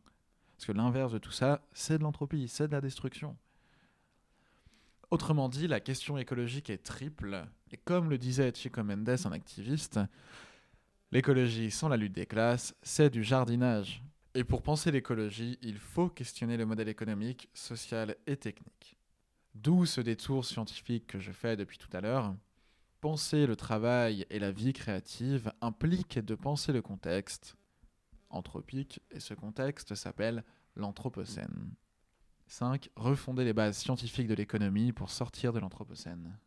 [0.60, 3.38] Parce que l'inverse de tout ça, c'est de l'entropie, c'est de la destruction.
[5.10, 10.02] Autrement dit, la question écologique est triple, et comme le disait Chico Mendes, un activiste,
[11.13, 14.04] l'écologie sans la lutte des classes, c'est du jardinage.
[14.34, 18.98] Et pour penser l'écologie, il faut questionner le modèle économique, social et technique.
[19.56, 22.36] D'où ce détour scientifique que je fais depuis tout à l'heure.
[23.00, 27.56] Penser le travail et la vie créative implique de penser le contexte
[28.30, 30.44] anthropique, et ce contexte s'appelle
[30.76, 31.74] l'Anthropocène.
[32.48, 32.89] 5.
[32.96, 36.38] Refonder les bases scientifiques de l'économie pour sortir de l'Anthropocène.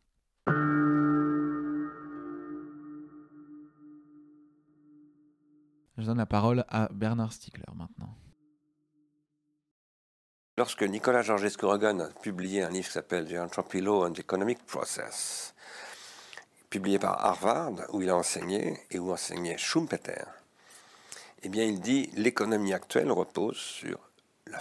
[5.99, 8.17] Je donne la parole à Bernard Stiegler maintenant.
[10.59, 14.65] Lorsque Nicolas Georgescu Rogan a publié un livre qui s'appelle The Entropy Law and Economic
[14.67, 15.55] Process,
[16.69, 20.25] publié par Harvard, où il a enseigné et où enseignait Schumpeter,
[21.43, 23.99] eh bien, il dit l'économie actuelle repose sur
[24.47, 24.59] la,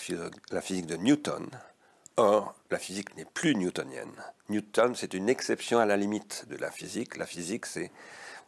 [0.61, 1.47] physique de Newton.
[2.17, 4.13] Or, la physique n'est plus newtonienne.
[4.49, 7.17] Newton, c'est une exception à la limite de la physique.
[7.17, 7.91] La physique, c'est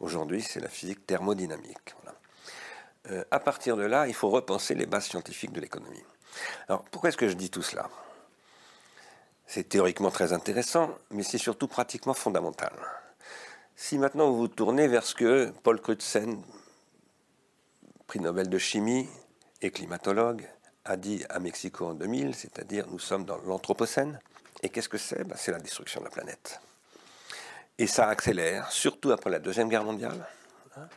[0.00, 1.94] aujourd'hui, c'est la physique thermodynamique.
[3.10, 6.04] Euh, à partir de là, il faut repenser les bases scientifiques de l'économie.
[6.68, 7.88] Alors, pourquoi est-ce que je dis tout cela?
[9.46, 12.72] C'est théoriquement très intéressant, mais c'est surtout pratiquement fondamental.
[13.76, 16.42] Si maintenant vous vous tournez vers ce que Paul Crutzen,
[18.06, 19.08] prix Nobel de chimie
[19.62, 20.48] et climatologue,
[20.84, 24.20] a dit à Mexico en 2000, c'est-à-dire nous sommes dans l'Anthropocène.
[24.62, 25.24] Et qu'est-ce que c'est?
[25.24, 26.60] Ben, C'est la destruction de la planète.
[27.78, 30.26] Et ça accélère, surtout après la Deuxième Guerre mondiale.
[30.76, 30.88] Hein.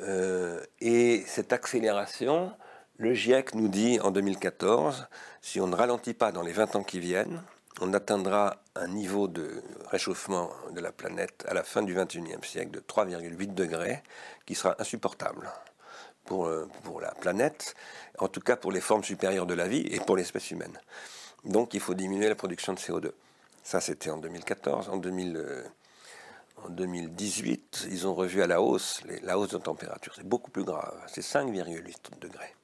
[0.00, 2.52] Euh, et cette accélération,
[2.96, 5.08] le GIEC nous dit en 2014,
[5.42, 7.42] si on ne ralentit pas dans les 20 ans qui viennent,
[7.80, 12.70] on atteindra un niveau de réchauffement de la planète à la fin du 21e siècle
[12.70, 14.02] de 3,8 degrés,
[14.46, 15.48] qui sera insupportable
[16.28, 17.74] pour, euh, pour la planète,
[18.18, 20.78] en tout cas pour les formes supérieures de la vie et pour l'espèce humaine.
[21.44, 23.12] Donc il faut diminuer la production de CO2.
[23.64, 24.90] Ça, c'était en 2014.
[24.90, 25.64] En, 2000,
[26.64, 30.12] en 2018, ils ont revu à la hausse la hausse de température.
[30.14, 30.94] C'est beaucoup plus grave.
[31.06, 32.54] C'est 5,8 degrés.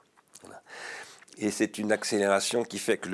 [1.39, 3.09] Et c'est une accélération qui fait que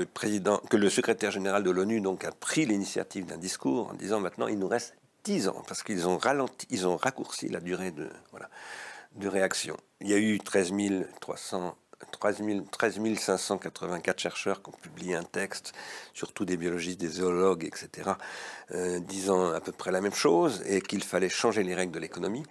[0.77, 4.69] le secrétaire général de l'ONU a pris l'initiative d'un discours en disant maintenant il nous
[4.69, 4.95] reste
[5.25, 8.51] 10 ans parce qu'ils ont ont raccourci la durée de voilà,
[9.17, 9.77] de réaction.
[10.01, 10.73] Il y a eu 13
[11.21, 11.77] 300
[12.11, 12.43] 13,
[13.19, 15.73] 584 chercheurs qui ont publié un texte,
[16.15, 18.13] surtout des biologistes, des zoologues, etc.,
[18.73, 21.99] euh, disant à peu près la même chose et qu'il fallait changer les règles de
[21.99, 22.45] l'économie.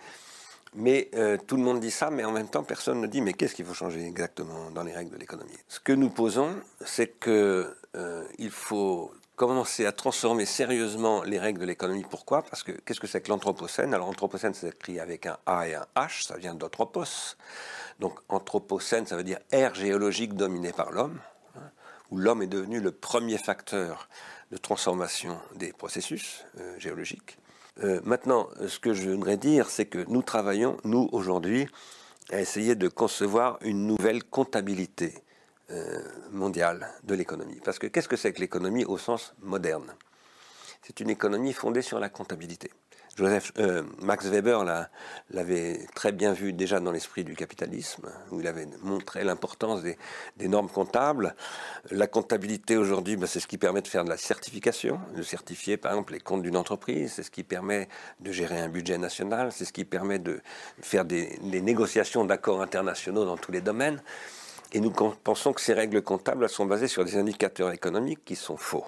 [0.76, 3.34] Mais euh, tout le monde dit ça, mais en même temps, personne ne dit mais
[3.34, 5.58] qu'est-ce qu'il faut changer exactement dans les règles de l'économie?
[5.68, 6.56] Ce que nous posons,
[6.86, 12.04] c'est qu'il euh, faut commencer à transformer sérieusement les règles de l'économie.
[12.04, 12.42] Pourquoi?
[12.42, 13.94] Parce que qu'est-ce que c'est que l'anthropocène?
[13.94, 17.38] Alors l'anthropocène, c'est écrit avec un A et un H, ça vient d'anthropos.
[18.02, 21.22] Donc anthropocène, ça veut dire ère géologique dominée par l'homme,
[21.56, 21.72] hein,
[22.12, 24.10] où l'homme est devenu le premier facteur
[24.52, 27.38] de transformation des processus euh, géologiques.
[27.82, 31.66] Euh, maintenant, ce que je voudrais dire, c'est que nous travaillons, nous, aujourd'hui,
[32.30, 35.14] à essayer de concevoir une nouvelle comptabilité
[36.32, 37.60] mondiale de l'économie.
[37.64, 39.94] Parce que qu'est-ce que c'est que l'économie au sens moderne?
[40.82, 42.72] C'est une économie fondée sur la comptabilité.
[43.20, 44.64] Joseph, euh, Max Weber
[45.32, 49.98] l'avait très bien vu déjà dans l'esprit du capitalisme, où il avait montré l'importance des,
[50.48, 51.36] normes comptables.
[51.92, 55.76] La comptabilité aujourd'hui, ben, c'est ce qui permet de faire de la certification, de certifier
[55.76, 57.90] par exemple les comptes d'une entreprise, c'est ce qui permet
[58.22, 60.40] de gérer un budget national, c'est ce qui permet de
[60.80, 64.02] faire des négociations d'accords internationaux dans tous les domaines.
[64.72, 68.58] Et nous pensons que ces règles comptables sont basées sur des indicateurs économiques qui sont
[68.58, 68.86] faux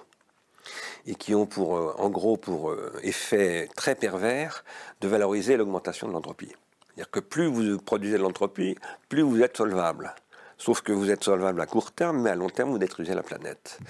[1.06, 4.64] et qui ont euh, en gros pour euh, effet très pervers
[5.00, 6.52] de valoriser l'augmentation de l'entropie.
[6.86, 8.76] C'est-à-dire que plus vous produisez de l'entropie,
[9.08, 10.14] plus vous êtes solvable.
[10.58, 13.24] Sauf que vous êtes solvable à court terme, mais à long terme, vous détruisez la
[13.24, 13.80] planète.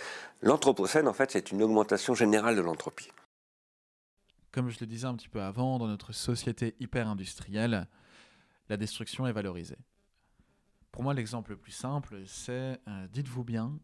[0.40, 3.10] L'anthropocène, en fait, c'est une augmentation générale de l'entropie.
[4.52, 7.88] Comme je le disais un petit peu avant, dans notre société hyper industrielle,
[8.70, 9.76] la destruction est valorisée.
[10.92, 13.78] Pour moi, l'exemple le plus simple, c'est, euh, dites-vous bien,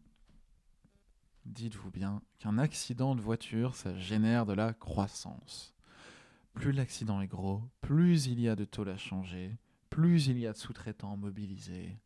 [1.45, 5.73] dites-vous bien qu'un accident de voiture, ça génère de la croissance.
[6.53, 9.57] Plus l'accident est gros, plus il y a de tôles à changer,
[9.89, 11.97] plus il y a de sous-traitants mobilisés,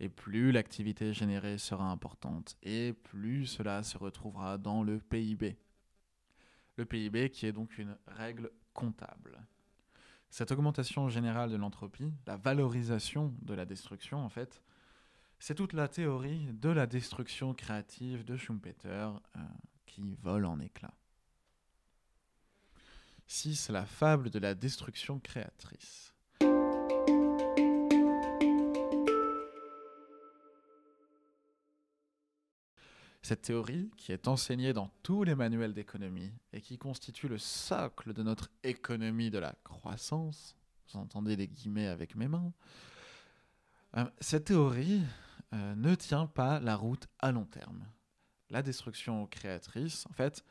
[0.00, 5.58] et plus l'activité générée sera importante, et plus cela se retrouvera dans le PIB.
[6.76, 9.38] Le PIB qui est donc une règle comptable.
[10.30, 14.62] Cette augmentation générale de l'entropie, la valorisation de la destruction en fait,
[15.40, 19.40] c'est toute la théorie de la destruction créative de Schumpeter euh,
[19.86, 20.94] qui vole en éclats.
[23.26, 23.70] 6.
[23.70, 26.14] La fable de la destruction créatrice.
[33.22, 38.14] Cette théorie, qui est enseignée dans tous les manuels d'économie et qui constitue le socle
[38.14, 40.56] de notre économie de la croissance,
[40.88, 42.52] vous entendez les guillemets avec mes mains,
[43.96, 45.02] euh, cette théorie
[45.52, 47.84] euh, ne tient pas la route à long terme.
[48.48, 50.44] La destruction créatrice, en fait,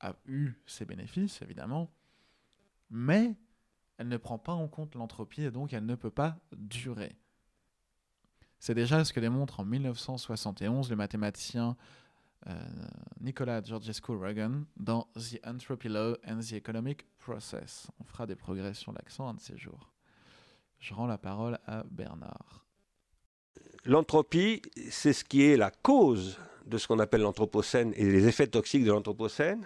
[0.00, 1.90] a eu ses bénéfices, évidemment,
[2.90, 3.36] mais
[3.96, 7.16] elle ne prend pas en compte l'entropie et donc elle ne peut pas durer.
[8.58, 11.76] C'est déjà ce que démontre en 1971 le mathématicien
[13.20, 17.86] Nicolas Georgescu Reagan dans The Entropy Law and the Economic Process.
[18.00, 19.90] On fera des progrès sur l'accent un de ces jours.
[20.80, 22.64] Je rends la parole à Bernard.
[23.84, 28.46] L'entropie, c'est ce qui est la cause de ce qu'on appelle l'anthropocène et les effets
[28.46, 29.64] toxiques de l'anthropocène,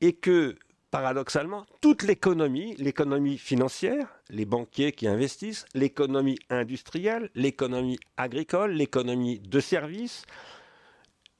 [0.00, 0.56] et que
[0.90, 9.60] paradoxalement, toute l'économie, l'économie financière, les banquiers qui investissent, l'économie industrielle, l'économie agricole, l'économie de
[9.60, 10.24] services,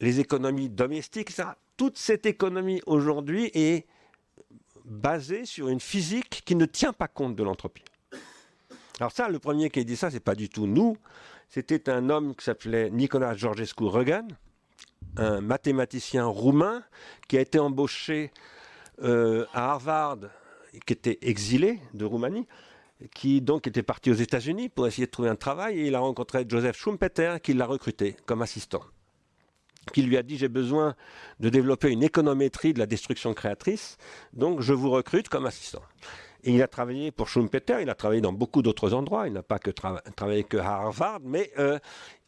[0.02, 1.50] les économies domestiques, etc.
[1.76, 3.86] Toute cette économie aujourd'hui est
[4.84, 7.84] basée sur une physique qui ne tient pas compte de l'entropie.
[8.98, 10.96] Alors ça, le premier qui a dit ça, c'est pas du tout nous.
[11.48, 14.26] C'était un homme qui s'appelait Nicolas Georgescu Regan,
[15.16, 16.82] un mathématicien roumain
[17.28, 18.32] qui a été embauché
[19.02, 20.18] euh, à Harvard,
[20.84, 22.48] qui était exilé de Roumanie,
[23.14, 26.00] qui donc était parti aux États-Unis pour essayer de trouver un travail et il a
[26.00, 28.82] rencontré Joseph Schumpeter qui l'a recruté comme assistant
[29.92, 30.94] qui lui a dit j'ai besoin
[31.40, 33.96] de développer une économétrie de la destruction créatrice,
[34.32, 35.82] donc je vous recrute comme assistant.
[36.44, 39.58] Il a travaillé pour Schumpeter, il a travaillé dans beaucoup d'autres endroits, il n'a pas
[39.58, 41.78] que travaillé que à Harvard, mais euh,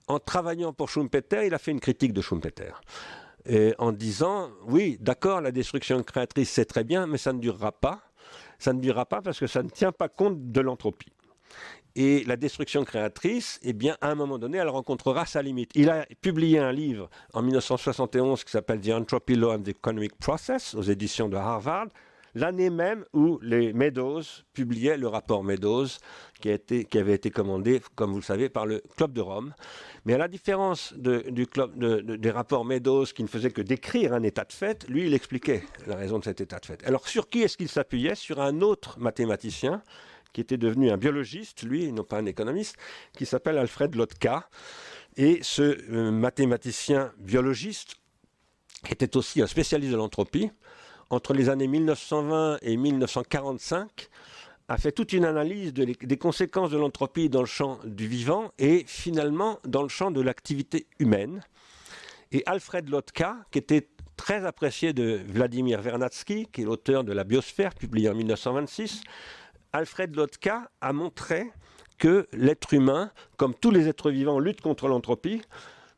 [0.07, 2.72] en travaillant pour Schumpeter, il a fait une critique de Schumpeter.
[3.46, 7.72] et en disant, oui, d'accord, la destruction créatrice, c'est très bien, mais ça ne durera
[7.72, 8.00] pas.
[8.59, 11.12] Ça ne durera pas parce que ça ne tient pas compte de l'entropie.
[11.97, 15.70] Et la destruction créatrice, eh bien, à un moment donné, elle rencontrera sa limite.
[15.76, 20.16] Il a publié un livre en 1971 qui s'appelle The Entropy Law and the Economic
[20.18, 21.86] Process aux éditions de Harvard,
[22.34, 24.22] l'année même où les Meadows
[24.53, 25.86] publiaient le rapport Meadows
[26.40, 29.55] qui, avait été commandé, comme vous le savez, par le Club de Rome.
[30.05, 34.22] Mais à la différence du club, des rapports Meadows qui ne faisaient que décrire un
[34.24, 36.84] état de fait, lui, il expliquait la raison de cet état de fait.
[36.84, 38.16] Alors sur qui est-ce qu'il s'appuyait?
[38.16, 39.80] Sur un autre mathématicien
[40.35, 42.76] qui était devenu un biologiste, lui, non pas un économiste,
[43.16, 44.51] qui s'appelle Alfred Lotka.
[45.16, 47.97] Et ce euh, mathématicien biologiste
[48.91, 50.51] était aussi un spécialiste de l'entropie.
[51.09, 54.09] Entre les années 1920 et 1945,
[54.68, 58.85] a fait toute une analyse des conséquences de l'entropie dans le champ du vivant et
[58.87, 61.45] finalement dans le champ de l'activité humaine.
[62.32, 67.24] Et Alfred Lotka, qui était très apprécié de Vladimir Vernadsky, qui est l'auteur de La
[67.24, 69.03] biosphère, publié en 1926,
[69.74, 71.50] Alfred Lotka a montré
[71.98, 75.42] que l'être humain, comme tous les êtres vivants, lutte contre l'entropie,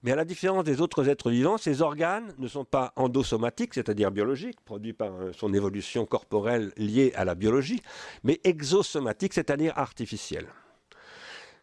[0.02, 4.10] mais à la différence des autres êtres vivants, ses organes ne sont pas endosomatiques, c'est-à-dire
[4.10, 7.82] biologiques, produits par euh, son évolution corporelle liée à la biologie,
[8.24, 10.46] mais exosomatiques, c'est-à-dire artificiels.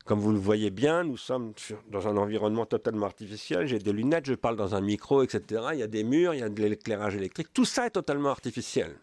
[0.06, 1.54] Comme vous le voyez bien, nous sommes
[1.90, 3.66] dans un environnement totalement artificiel.
[3.66, 5.64] J'ai des lunettes, je parle dans un micro, etc.
[5.74, 7.48] Il y a des murs, il y a de l'éclairage électrique.
[7.54, 8.98] Tout ça est totalement artificiel.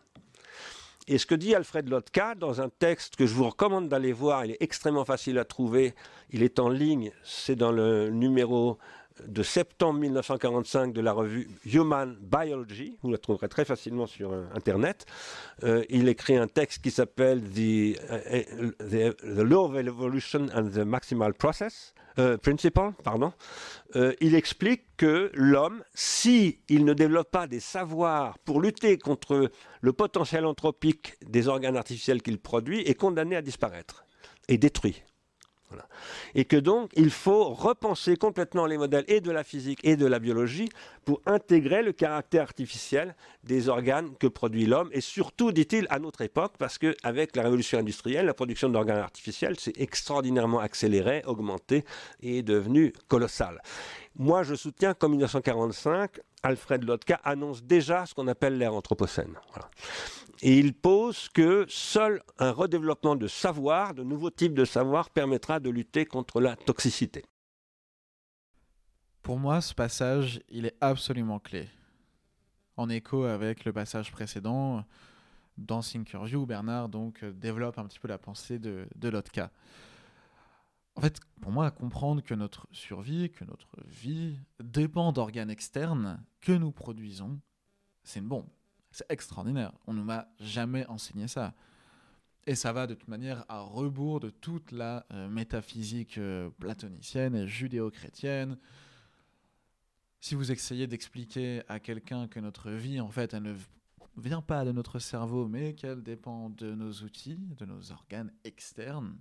[1.06, 4.44] Et ce que dit Alfred Lotka dans un texte que je vous recommande d'aller voir,
[4.44, 5.94] il est extrêmement facile à trouver,
[6.30, 8.78] il est en ligne, c'est dans le numéro
[9.26, 14.44] de septembre 1945 de la revue Human Biology, vous la trouverez très facilement sur euh,
[14.54, 15.06] Internet.
[15.64, 20.78] Euh, il écrit un texte qui s'appelle the, uh, the, Law of Evolution and the
[20.78, 22.90] Maximal Process, euh, Principle.
[24.20, 29.50] Il explique que l'homme, s'il il ne développe pas des savoirs pour lutter contre
[29.80, 34.04] le potentiel anthropique des organes artificiels qu'il produit, est condamné à disparaître
[34.48, 35.02] et détruit.
[36.34, 40.06] Et que donc, il faut repenser complètement les modèles et de la physique et de
[40.06, 40.68] la biologie
[41.04, 43.14] pour intégrer le caractère artificiel
[43.44, 44.90] des organes que produit l'homme.
[44.92, 49.58] Et surtout, dit-il, à notre époque, parce qu'avec la révolution industrielle, la production d'organes artificiels
[49.58, 51.84] s'est extraordinairement accélérée, augmentée
[52.22, 53.60] et est devenue colossale.
[54.16, 59.34] Moi, je soutiens qu'en 1945, Alfred Lotka annonce déjà ce qu'on appelle l'ère anthropocène.
[60.42, 65.60] Et il pose que seul un redéveloppement de savoir, de nouveaux types de savoir, permettra
[65.60, 67.24] de lutter contre la toxicité.
[69.22, 71.68] Pour moi, ce passage, il est absolument clé.
[72.76, 74.84] En écho avec le passage précédent,
[75.58, 79.50] dans Thinkerview, Bernard donc développe un petit peu la pensée de, de Lotka.
[81.00, 86.52] En fait, pour moi, comprendre que notre survie, que notre vie dépend d'organes externes que
[86.52, 87.40] nous produisons,
[88.04, 88.50] c'est une bombe.
[88.90, 89.72] C'est extraordinaire.
[89.86, 91.54] On ne m'a jamais enseigné ça.
[92.46, 97.34] Et ça va de toute manière à rebours de toute la euh, métaphysique euh, platonicienne
[97.34, 98.58] et judéo-chrétienne.
[100.20, 103.54] Si vous essayez d'expliquer à quelqu'un que notre vie, en fait, elle ne
[104.18, 109.16] vient pas de notre cerveau, mais qu'elle dépend de nos outils, de nos organes externes,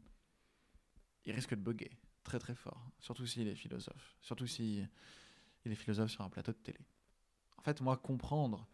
[1.30, 1.92] il risque de bugger
[2.24, 2.92] très très fort.
[3.00, 4.18] Surtout s'il est philosophe.
[4.22, 4.90] Surtout s'il
[5.66, 6.80] est philosophe sur un plateau de télé.
[7.58, 8.68] En fait, moi, comprendre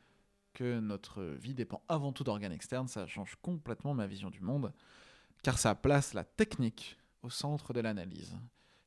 [0.54, 4.72] que notre vie dépend avant tout d'organes externes, ça change complètement ma vision du monde,
[5.44, 8.38] car ça place la technique au centre de l'analyse.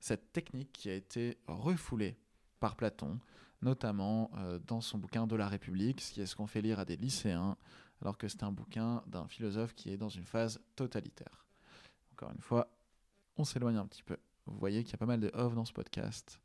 [0.00, 2.16] Cette technique qui a été refoulée
[2.58, 3.18] par Platon,
[3.60, 6.78] notamment euh, dans son bouquin De la République, ce qui est ce qu'on fait lire
[6.78, 7.56] à des lycéens,
[8.00, 11.44] alors que c'est un bouquin d'un philosophe qui est dans une phase totalitaire.
[12.12, 12.68] Encore une fois,
[13.38, 14.16] on s'éloigne un petit peu.
[14.46, 16.40] Vous voyez qu'il y a pas mal de off dans ce podcast.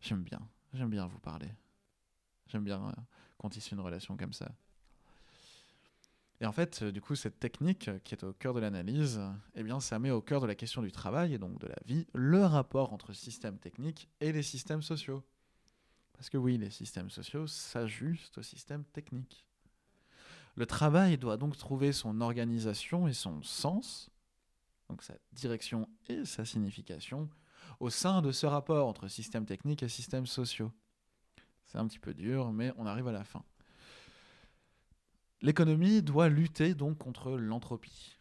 [0.00, 0.40] J'aime bien,
[0.72, 1.50] j'aime bien vous parler.
[2.48, 2.92] J'aime bien euh,
[3.38, 4.50] qu'on tisse une relation comme ça.
[6.40, 9.20] Et en fait, euh, du coup, cette technique euh, qui est au cœur de l'analyse,
[9.54, 11.78] eh bien, ça met au cœur de la question du travail et donc de la
[11.84, 15.22] vie le rapport entre systèmes techniques et les systèmes sociaux.
[16.14, 19.46] Parce que oui, les systèmes sociaux s'ajustent aux systèmes techniques.
[20.56, 24.09] Le travail doit donc trouver son organisation et son sens,
[24.90, 27.28] donc sa direction et sa signification,
[27.78, 30.72] au sein de ce rapport entre systèmes techniques et systèmes sociaux.
[31.66, 33.44] C'est un petit peu dur, mais on arrive à la fin.
[35.42, 38.18] L'économie doit lutter donc contre l'entropie,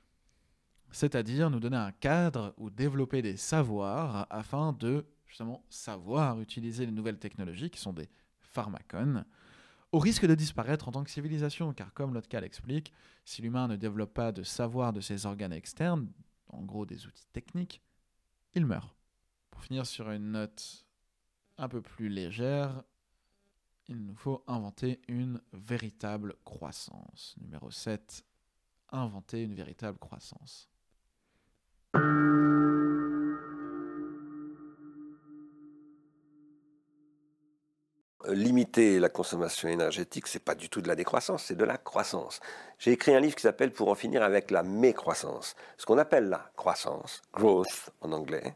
[0.91, 6.91] c'est-à-dire nous donner un cadre ou développer des savoirs afin de justement savoir utiliser les
[6.91, 8.09] nouvelles technologies qui sont des
[8.39, 9.25] pharmacones,
[9.91, 12.93] au risque de disparaître en tant que civilisation, car comme Lotka l'explique,
[13.25, 16.07] si l'humain ne développe pas de savoir de ses organes externes,
[16.49, 17.81] en gros des outils techniques,
[18.53, 18.95] il meurt.
[19.51, 20.85] Pour finir sur une note
[21.57, 22.83] un peu plus légère,
[23.87, 27.35] il nous faut inventer une véritable croissance.
[27.41, 28.23] Numéro 7,
[28.91, 30.69] inventer une véritable croissance.
[38.33, 42.39] Limiter la consommation énergétique, c'est pas du tout de la décroissance, c'est de la croissance.
[42.77, 45.55] J'ai écrit un livre qui s'appelle Pour en finir avec la mécroissance.
[45.77, 48.55] Ce qu'on appelle la croissance, growth en anglais,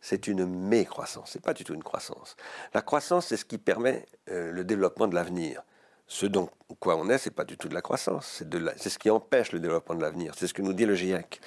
[0.00, 2.36] c'est une mécroissance, c'est pas du tout une croissance.
[2.74, 5.62] La croissance, c'est ce qui permet euh, le développement de l'avenir.
[6.06, 8.42] Ce dont quoi on est, c'est pas du tout de la croissance,
[8.76, 10.34] c'est ce qui empêche le développement de l'avenir.
[10.36, 11.40] C'est ce que nous dit le GIEC.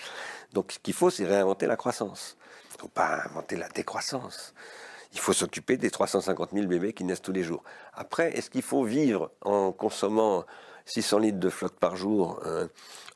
[0.53, 2.35] Donc ce qu'il faut, c'est réinventer la croissance.
[2.71, 4.55] Il ne faut pas inventer la décroissance
[5.17, 7.63] il faut s'occuper des 350 000 bébés qui naissent tous les jours.
[7.93, 10.45] Après, est-ce qu'il faut vivre en consommant
[10.85, 12.67] 600 litres de flotte par jour, euh,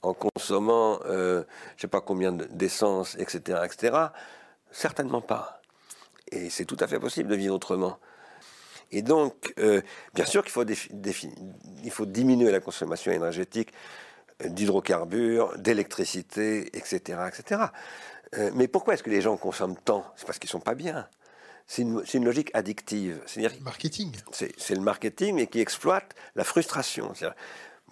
[0.01, 3.97] en consommant euh, je ne sais pas combien d'essence, etc., etc.
[4.71, 5.61] Certainement pas.
[6.31, 7.99] Et c'est tout à fait possible de vivre autrement.
[8.91, 9.81] Et donc, euh,
[10.15, 13.71] bien sûr qu'il faut, il faut diminuer la consommation énergétique
[14.43, 17.61] d'hydrocarbures, d'électricité, etc., etc.
[18.55, 20.03] mais pourquoi est-ce que les gens consomment tant?
[20.15, 21.07] C'est parce qu'ils ne sont pas bien
[21.71, 23.21] c'est une, logique addictive.
[23.25, 24.11] C'est marketing.
[24.33, 27.13] C'est le marketing, mais qui exploite la frustration.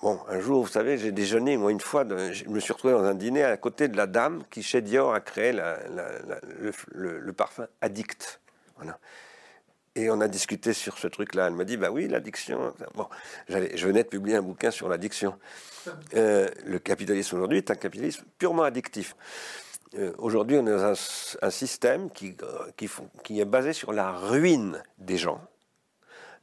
[0.02, 3.06] Bon, un jour, vous savez, j'ai déjeuné, moi, une fois, je me suis retrouvé dans
[3.06, 8.42] un dîner à côté de la dame qui, chez Dior, a créé le, parfum Addict.
[9.96, 11.48] Et on a discuté sur ce truc-là.
[11.48, 12.74] Elle m'a dit, bah oui, l'addiction.
[12.96, 13.08] Bon,
[13.48, 15.40] je venais de publier un bouquin sur l'addiction.
[16.16, 19.16] Euh, le capitalisme aujourd'hui est un capitalisme purement addictif.
[19.96, 20.94] Euh, aujourd'hui, on est dans
[21.42, 22.72] un, système qui, euh,
[23.24, 25.42] qui, est basé sur la ruine des gens,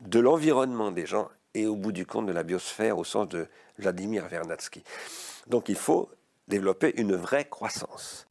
[0.00, 3.48] de l'environnement des gens et au bout du compte de la biosphère au sens de
[3.78, 4.82] Vladimir Vernadsky.
[5.46, 6.10] Donc il faut
[6.48, 8.26] développer une vraie croissance.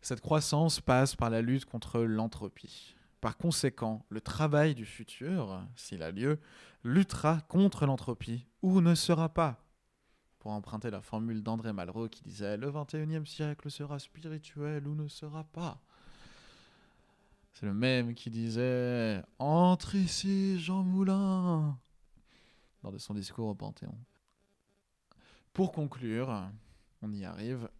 [0.00, 2.94] Cette croissance passe par la lutte contre l'entropie.
[3.20, 6.38] Par conséquent, le travail du futur, s'il a lieu,
[6.84, 9.63] luttera contre l'entropie ou ne sera pas
[10.44, 15.08] pour emprunter la formule d'André Malraux qui disait Le 21e siècle sera spirituel ou ne
[15.08, 15.80] sera pas.
[17.54, 21.78] C'est le même qui disait Entre ici, Jean Moulin
[22.82, 23.96] lors de son discours au Panthéon.
[25.54, 26.50] Pour conclure,
[27.00, 27.70] on y arrive.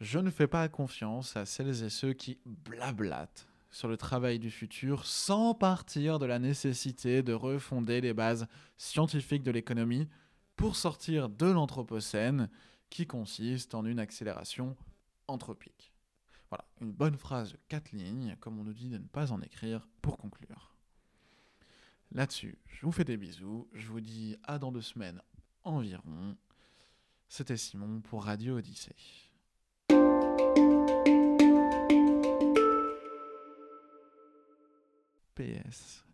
[0.00, 4.52] Je ne fais pas confiance à celles et ceux qui blablatent sur le travail du
[4.52, 8.46] futur sans partir de la nécessité de refonder les bases
[8.76, 10.06] scientifiques de l'économie
[10.56, 12.48] pour sortir de l'Anthropocène
[12.90, 14.76] qui consiste en une accélération
[15.26, 15.92] anthropique.
[16.50, 19.40] Voilà, une bonne phrase de quatre lignes, comme on nous dit de ne pas en
[19.40, 20.74] écrire pour conclure.
[22.12, 25.20] Là-dessus, je vous fais des bisous, je vous dis à dans deux semaines
[25.64, 26.36] environ.
[27.28, 28.94] C'était Simon pour Radio Odyssée.
[35.34, 36.04] PS.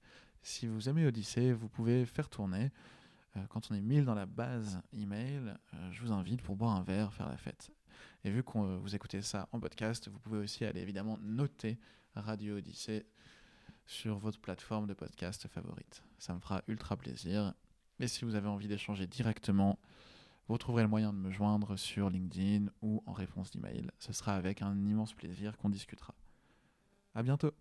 [0.43, 2.71] Si vous aimez Odyssée, vous pouvez faire tourner
[3.49, 6.83] quand on est 1000 dans la base email, euh, je vous invite pour boire un
[6.83, 7.71] verre, faire la fête.
[8.25, 11.79] Et vu que euh, vous écoutez ça en podcast, vous pouvez aussi aller évidemment noter
[12.15, 13.07] Radio Odyssée
[13.87, 16.03] sur votre plateforme de podcast favorite.
[16.19, 17.55] Ça me fera ultra plaisir.
[17.99, 19.79] Et si vous avez envie d'échanger directement,
[20.49, 23.91] vous trouverez le moyen de me joindre sur LinkedIn ou en réponse d'email.
[23.99, 26.15] Ce sera avec un immense plaisir qu'on discutera.
[27.15, 27.53] À bientôt!